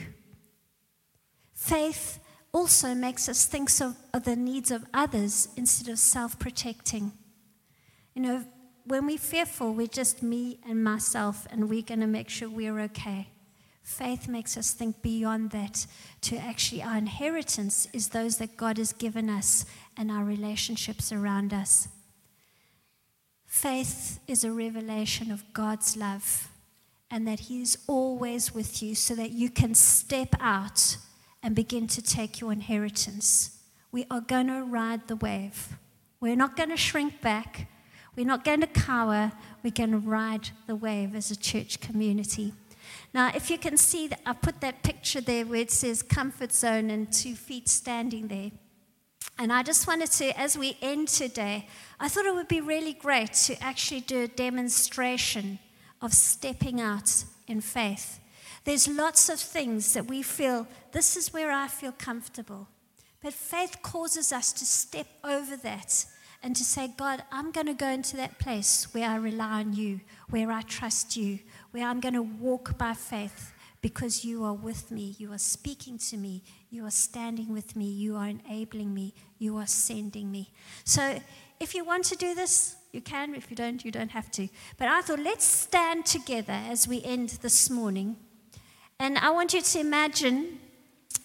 Faith 1.52 2.20
also 2.52 2.94
makes 2.94 3.28
us 3.28 3.44
think 3.44 3.68
of, 3.80 3.96
of 4.14 4.22
the 4.24 4.36
needs 4.36 4.70
of 4.70 4.84
others 4.94 5.48
instead 5.56 5.88
of 5.88 5.98
self 5.98 6.38
protecting. 6.38 7.10
You 8.20 8.26
know, 8.26 8.44
when 8.84 9.06
we're 9.06 9.16
fearful, 9.16 9.72
we're 9.72 9.86
just 9.86 10.22
me 10.22 10.58
and 10.68 10.84
myself, 10.84 11.46
and 11.50 11.70
we're 11.70 11.80
going 11.80 12.00
to 12.00 12.06
make 12.06 12.28
sure 12.28 12.50
we're 12.50 12.78
okay. 12.80 13.28
Faith 13.82 14.28
makes 14.28 14.58
us 14.58 14.72
think 14.72 15.00
beyond 15.00 15.52
that 15.52 15.86
to 16.20 16.36
actually 16.36 16.82
our 16.82 16.98
inheritance 16.98 17.88
is 17.94 18.08
those 18.08 18.36
that 18.36 18.58
God 18.58 18.76
has 18.76 18.92
given 18.92 19.30
us 19.30 19.64
and 19.96 20.10
our 20.10 20.22
relationships 20.22 21.10
around 21.10 21.54
us. 21.54 21.88
Faith 23.46 24.20
is 24.28 24.44
a 24.44 24.52
revelation 24.52 25.30
of 25.30 25.42
God's 25.54 25.96
love 25.96 26.50
and 27.10 27.26
that 27.26 27.40
He 27.40 27.62
is 27.62 27.78
always 27.86 28.54
with 28.54 28.82
you 28.82 28.94
so 28.94 29.14
that 29.14 29.30
you 29.30 29.48
can 29.48 29.74
step 29.74 30.34
out 30.40 30.98
and 31.42 31.54
begin 31.54 31.86
to 31.86 32.02
take 32.02 32.38
your 32.38 32.52
inheritance. 32.52 33.62
We 33.90 34.04
are 34.10 34.20
going 34.20 34.48
to 34.48 34.62
ride 34.62 35.08
the 35.08 35.16
wave. 35.16 35.78
We're 36.20 36.36
not 36.36 36.54
going 36.54 36.68
to 36.68 36.76
shrink 36.76 37.22
back. 37.22 37.69
We're 38.16 38.26
not 38.26 38.44
going 38.44 38.60
to 38.60 38.66
cower. 38.66 39.32
We're 39.62 39.70
going 39.70 39.92
to 39.92 39.98
ride 39.98 40.50
the 40.66 40.76
wave 40.76 41.14
as 41.14 41.30
a 41.30 41.36
church 41.36 41.80
community. 41.80 42.52
Now, 43.12 43.30
if 43.34 43.50
you 43.50 43.58
can 43.58 43.76
see, 43.76 44.08
that 44.08 44.20
I 44.26 44.32
put 44.32 44.60
that 44.60 44.82
picture 44.82 45.20
there 45.20 45.44
where 45.44 45.60
it 45.60 45.70
says 45.70 46.02
comfort 46.02 46.52
zone 46.52 46.90
and 46.90 47.12
two 47.12 47.34
feet 47.34 47.68
standing 47.68 48.28
there. 48.28 48.50
And 49.38 49.52
I 49.52 49.62
just 49.62 49.86
wanted 49.86 50.10
to, 50.12 50.38
as 50.38 50.58
we 50.58 50.76
end 50.82 51.08
today, 51.08 51.66
I 51.98 52.08
thought 52.08 52.26
it 52.26 52.34
would 52.34 52.48
be 52.48 52.60
really 52.60 52.92
great 52.92 53.32
to 53.32 53.62
actually 53.62 54.00
do 54.02 54.24
a 54.24 54.28
demonstration 54.28 55.58
of 56.02 56.12
stepping 56.12 56.80
out 56.80 57.24
in 57.46 57.60
faith. 57.60 58.20
There's 58.64 58.86
lots 58.86 59.28
of 59.28 59.40
things 59.40 59.94
that 59.94 60.06
we 60.06 60.22
feel, 60.22 60.66
this 60.92 61.16
is 61.16 61.32
where 61.32 61.50
I 61.50 61.68
feel 61.68 61.92
comfortable. 61.92 62.68
But 63.22 63.32
faith 63.32 63.78
causes 63.82 64.32
us 64.32 64.52
to 64.54 64.64
step 64.64 65.06
over 65.24 65.56
that 65.58 66.04
and 66.42 66.56
to 66.56 66.64
say, 66.64 66.90
God, 66.96 67.22
I'm 67.30 67.52
going 67.52 67.66
to 67.66 67.74
go 67.74 67.88
into 67.88 68.16
that 68.16 68.38
place 68.38 68.88
where 68.92 69.08
I 69.08 69.16
rely 69.16 69.60
on 69.60 69.74
you, 69.74 70.00
where 70.30 70.50
I 70.50 70.62
trust 70.62 71.16
you, 71.16 71.40
where 71.70 71.86
I'm 71.86 72.00
going 72.00 72.14
to 72.14 72.22
walk 72.22 72.78
by 72.78 72.94
faith 72.94 73.52
because 73.82 74.24
you 74.24 74.44
are 74.44 74.54
with 74.54 74.90
me. 74.90 75.14
You 75.18 75.32
are 75.32 75.38
speaking 75.38 75.98
to 75.98 76.16
me. 76.16 76.42
You 76.70 76.86
are 76.86 76.90
standing 76.90 77.52
with 77.52 77.76
me. 77.76 77.86
You 77.86 78.16
are 78.16 78.28
enabling 78.28 78.92
me. 78.94 79.14
You 79.38 79.56
are 79.58 79.66
sending 79.66 80.30
me. 80.30 80.50
So 80.84 81.20
if 81.58 81.74
you 81.74 81.84
want 81.84 82.04
to 82.06 82.16
do 82.16 82.34
this, 82.34 82.76
you 82.92 83.00
can. 83.00 83.34
If 83.34 83.50
you 83.50 83.56
don't, 83.56 83.84
you 83.84 83.90
don't 83.90 84.10
have 84.10 84.30
to. 84.32 84.48
But 84.76 84.88
I 84.88 85.02
thought, 85.02 85.20
let's 85.20 85.44
stand 85.44 86.06
together 86.06 86.52
as 86.52 86.88
we 86.88 87.02
end 87.04 87.38
this 87.42 87.70
morning. 87.70 88.16
And 88.98 89.16
I 89.18 89.30
want 89.30 89.54
you 89.54 89.62
to 89.62 89.80
imagine 89.80 90.58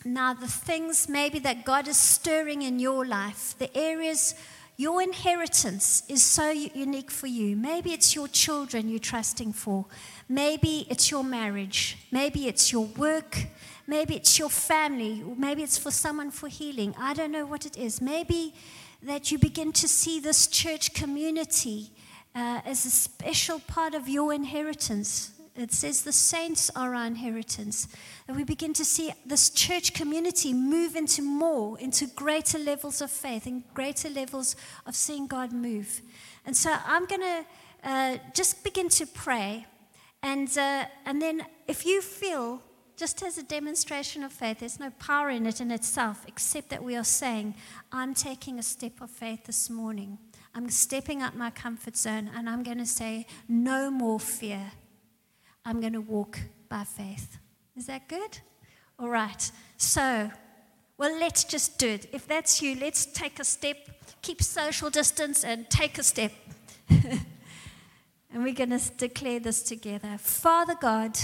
now 0.06 0.34
the 0.34 0.48
things 0.48 1.10
maybe 1.10 1.40
that 1.40 1.66
God 1.66 1.88
is 1.88 1.98
stirring 1.98 2.62
in 2.62 2.80
your 2.80 3.06
life, 3.06 3.56
the 3.58 3.76
areas 3.76 4.36
your 4.78 5.02
inheritance 5.02 6.04
is 6.10 6.24
so 6.24 6.50
unique 6.50 7.10
for 7.10 7.28
you. 7.28 7.56
Maybe 7.56 7.94
it's 7.94 8.14
your 8.14 8.28
children 8.28 8.90
you're 8.90 9.00
trusting 9.00 9.54
for. 9.54 9.86
Maybe 10.28 10.86
it's 10.90 11.10
your 11.10 11.24
marriage. 11.24 11.98
Maybe 12.12 12.48
it's 12.48 12.72
your 12.72 12.86
work. 12.86 13.46
Maybe 13.88 14.16
it's 14.16 14.38
your 14.38 14.50
family. 14.50 15.24
Maybe 15.38 15.64
it's 15.64 15.78
for 15.78 15.92
someone 15.92 16.32
for 16.32 16.50
healing. 16.50 16.94
I 17.00 17.14
don't 17.14 17.32
know 17.32 17.46
what 17.46 17.66
it 17.66 17.78
is. 17.78 18.02
Maybe 18.02 18.54
that 19.04 19.32
you 19.32 19.38
begin 19.38 19.72
to 19.74 19.88
see 19.88 20.20
this 20.20 20.48
church 20.48 20.94
community 20.94 21.92
uh, 22.34 22.62
as 22.66 22.86
a 22.86 22.90
special 22.90 23.60
part 23.60 23.94
of 23.94 24.10
your 24.10 24.34
inheritance. 24.34 25.32
It 25.56 25.72
says 25.72 26.02
the 26.02 26.12
saints 26.12 26.70
are 26.76 26.94
our 26.94 27.06
inheritance. 27.06 27.88
And 28.28 28.36
we 28.36 28.44
begin 28.44 28.74
to 28.74 28.84
see 28.84 29.14
this 29.26 29.50
church 29.50 29.94
community 29.94 30.54
move 30.54 30.96
into 30.98 31.22
more, 31.22 31.80
into 31.80 32.08
greater 32.08 32.60
levels 32.60 33.02
of 33.02 33.10
faith 33.10 33.46
and 33.46 33.64
greater 33.74 34.10
levels 34.10 34.58
of 34.86 34.96
seeing 34.96 35.28
God 35.28 35.54
move. 35.54 36.02
And 36.46 36.58
so 36.58 36.76
I'm 36.86 37.06
going 37.06 37.22
to 37.22 37.46
uh, 37.86 38.18
just 38.34 38.64
begin 38.66 38.90
to 38.90 39.06
pray. 39.06 39.66
And, 40.22 40.50
uh, 40.58 40.86
and 41.06 41.22
then 41.22 41.46
if 41.68 41.86
you 41.86 42.02
feel, 42.02 42.62
just 42.98 43.24
as 43.24 43.38
a 43.38 43.44
demonstration 43.44 44.24
of 44.24 44.34
faith, 44.34 44.60
there's 44.60 44.80
no 44.80 44.90
power 45.00 45.30
in 45.30 45.46
it 45.46 45.62
in 45.62 45.72
itself, 45.72 46.26
except 46.28 46.70
that 46.70 46.84
we 46.84 46.98
are 46.98 47.04
saying, 47.04 47.56
I'm 47.94 48.14
taking 48.14 48.60
a 48.60 48.64
step 48.64 49.00
of 49.00 49.10
faith 49.10 49.46
this 49.46 49.70
morning. 49.70 50.18
I'm 50.54 50.70
stepping 50.70 51.22
up 51.22 51.34
my 51.34 51.50
comfort 51.50 51.96
zone 51.96 52.30
and 52.36 52.50
I'm 52.50 52.64
going 52.64 52.78
to 52.78 52.86
say, 52.86 53.28
no 53.48 53.90
more 53.90 54.20
fear. 54.20 54.72
I'm 55.66 55.82
going 55.82 55.94
to 55.94 56.02
walk 56.02 56.40
by 56.70 56.84
faith. 56.84 57.40
Is 57.76 57.88
that 57.88 58.08
good? 58.08 58.38
All 59.00 59.10
right. 59.10 59.52
So, 59.78 60.30
well, 60.98 61.20
let's 61.20 61.44
just 61.44 61.80
do 61.80 61.90
it. 61.90 62.08
If 62.14 62.28
that's 62.28 62.62
you, 62.62 62.76
let's 62.80 63.08
take 63.08 63.40
a 63.40 63.44
step, 63.44 63.78
keep 64.22 64.44
social 64.44 64.92
distance, 64.92 65.44
and 65.44 65.68
take 65.70 65.98
a 65.98 66.04
step. 66.04 66.32
and 66.90 67.24
we're 68.36 68.54
going 68.54 68.78
to 68.78 68.92
declare 68.96 69.40
this 69.40 69.64
together. 69.64 70.18
Father 70.20 70.76
God, 70.80 71.18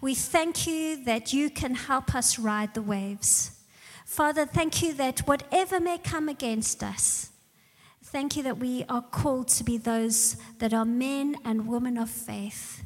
we 0.00 0.14
thank 0.14 0.64
you 0.66 1.04
that 1.04 1.32
you 1.32 1.50
can 1.50 1.74
help 1.74 2.14
us 2.14 2.38
ride 2.38 2.74
the 2.74 2.82
waves. 2.82 3.58
Father, 4.06 4.46
thank 4.46 4.80
you 4.80 4.92
that 4.94 5.20
whatever 5.20 5.80
may 5.80 5.98
come 5.98 6.28
against 6.28 6.84
us, 6.84 7.30
thank 8.04 8.36
you 8.36 8.44
that 8.44 8.58
we 8.58 8.84
are 8.88 9.02
called 9.02 9.48
to 9.48 9.64
be 9.64 9.76
those 9.76 10.36
that 10.58 10.72
are 10.72 10.84
men 10.84 11.36
and 11.44 11.66
women 11.66 11.98
of 11.98 12.10
faith 12.10 12.84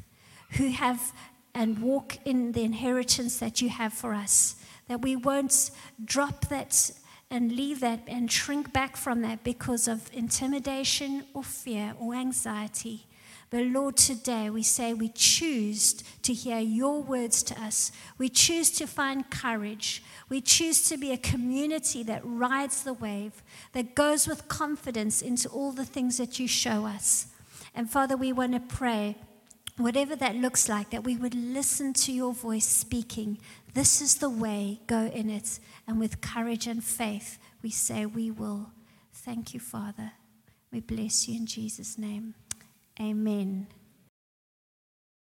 who 0.51 0.69
have 0.69 1.13
and 1.53 1.79
walk 1.79 2.17
in 2.23 2.51
the 2.51 2.63
inheritance 2.63 3.39
that 3.39 3.61
you 3.61 3.69
have 3.69 3.91
for 3.91 4.13
us. 4.13 4.55
That 4.87 5.01
we 5.01 5.15
won't 5.15 5.71
drop 6.05 6.47
that 6.49 6.91
and 7.29 7.51
leave 7.51 7.79
that 7.79 8.01
and 8.07 8.31
shrink 8.31 8.71
back 8.71 8.95
from 8.95 9.21
that 9.21 9.43
because 9.43 9.87
of 9.87 10.09
intimidation 10.13 11.25
or 11.33 11.43
fear 11.43 11.93
or 11.99 12.13
anxiety. 12.13 13.07
But 13.49 13.65
Lord, 13.65 13.95
today 13.95 14.49
we 14.49 14.61
say 14.61 14.93
we 14.93 15.09
choose 15.09 15.93
to 16.21 16.33
hear 16.33 16.59
your 16.59 17.01
words 17.01 17.43
to 17.43 17.59
us. 17.61 17.91
We 18.17 18.27
choose 18.29 18.71
to 18.71 18.85
find 18.85 19.29
courage. 19.29 20.03
We 20.29 20.41
choose 20.41 20.87
to 20.89 20.97
be 20.97 21.11
a 21.11 21.17
community 21.17 22.03
that 22.03 22.21
rides 22.23 22.83
the 22.83 22.93
wave, 22.93 23.41
that 23.71 23.95
goes 23.95 24.27
with 24.27 24.49
confidence 24.49 25.21
into 25.21 25.47
all 25.49 25.71
the 25.71 25.85
things 25.85 26.17
that 26.17 26.39
you 26.39 26.47
show 26.47 26.85
us. 26.85 27.27
And 27.73 27.89
Father, 27.89 28.17
we 28.17 28.33
want 28.33 28.53
to 28.53 28.59
pray, 28.59 29.15
whatever 29.77 30.15
that 30.15 30.35
looks 30.35 30.67
like, 30.67 30.89
that 30.89 31.03
we 31.03 31.15
would 31.15 31.35
listen 31.35 31.93
to 31.93 32.11
your 32.11 32.33
voice 32.33 32.65
speaking. 32.65 33.37
This 33.73 34.01
is 34.01 34.15
the 34.15 34.29
way, 34.29 34.81
go 34.87 35.05
in 35.05 35.29
it. 35.29 35.59
And 35.87 35.99
with 35.99 36.21
courage 36.21 36.67
and 36.67 36.83
faith, 36.83 37.37
we 37.61 37.69
say 37.69 38.05
we 38.05 38.31
will. 38.31 38.71
Thank 39.13 39.53
you, 39.53 39.59
Father. 39.59 40.13
We 40.71 40.79
bless 40.79 41.27
you 41.27 41.37
in 41.37 41.45
Jesus' 41.45 41.97
name. 41.97 42.33
Amen. 42.99 43.67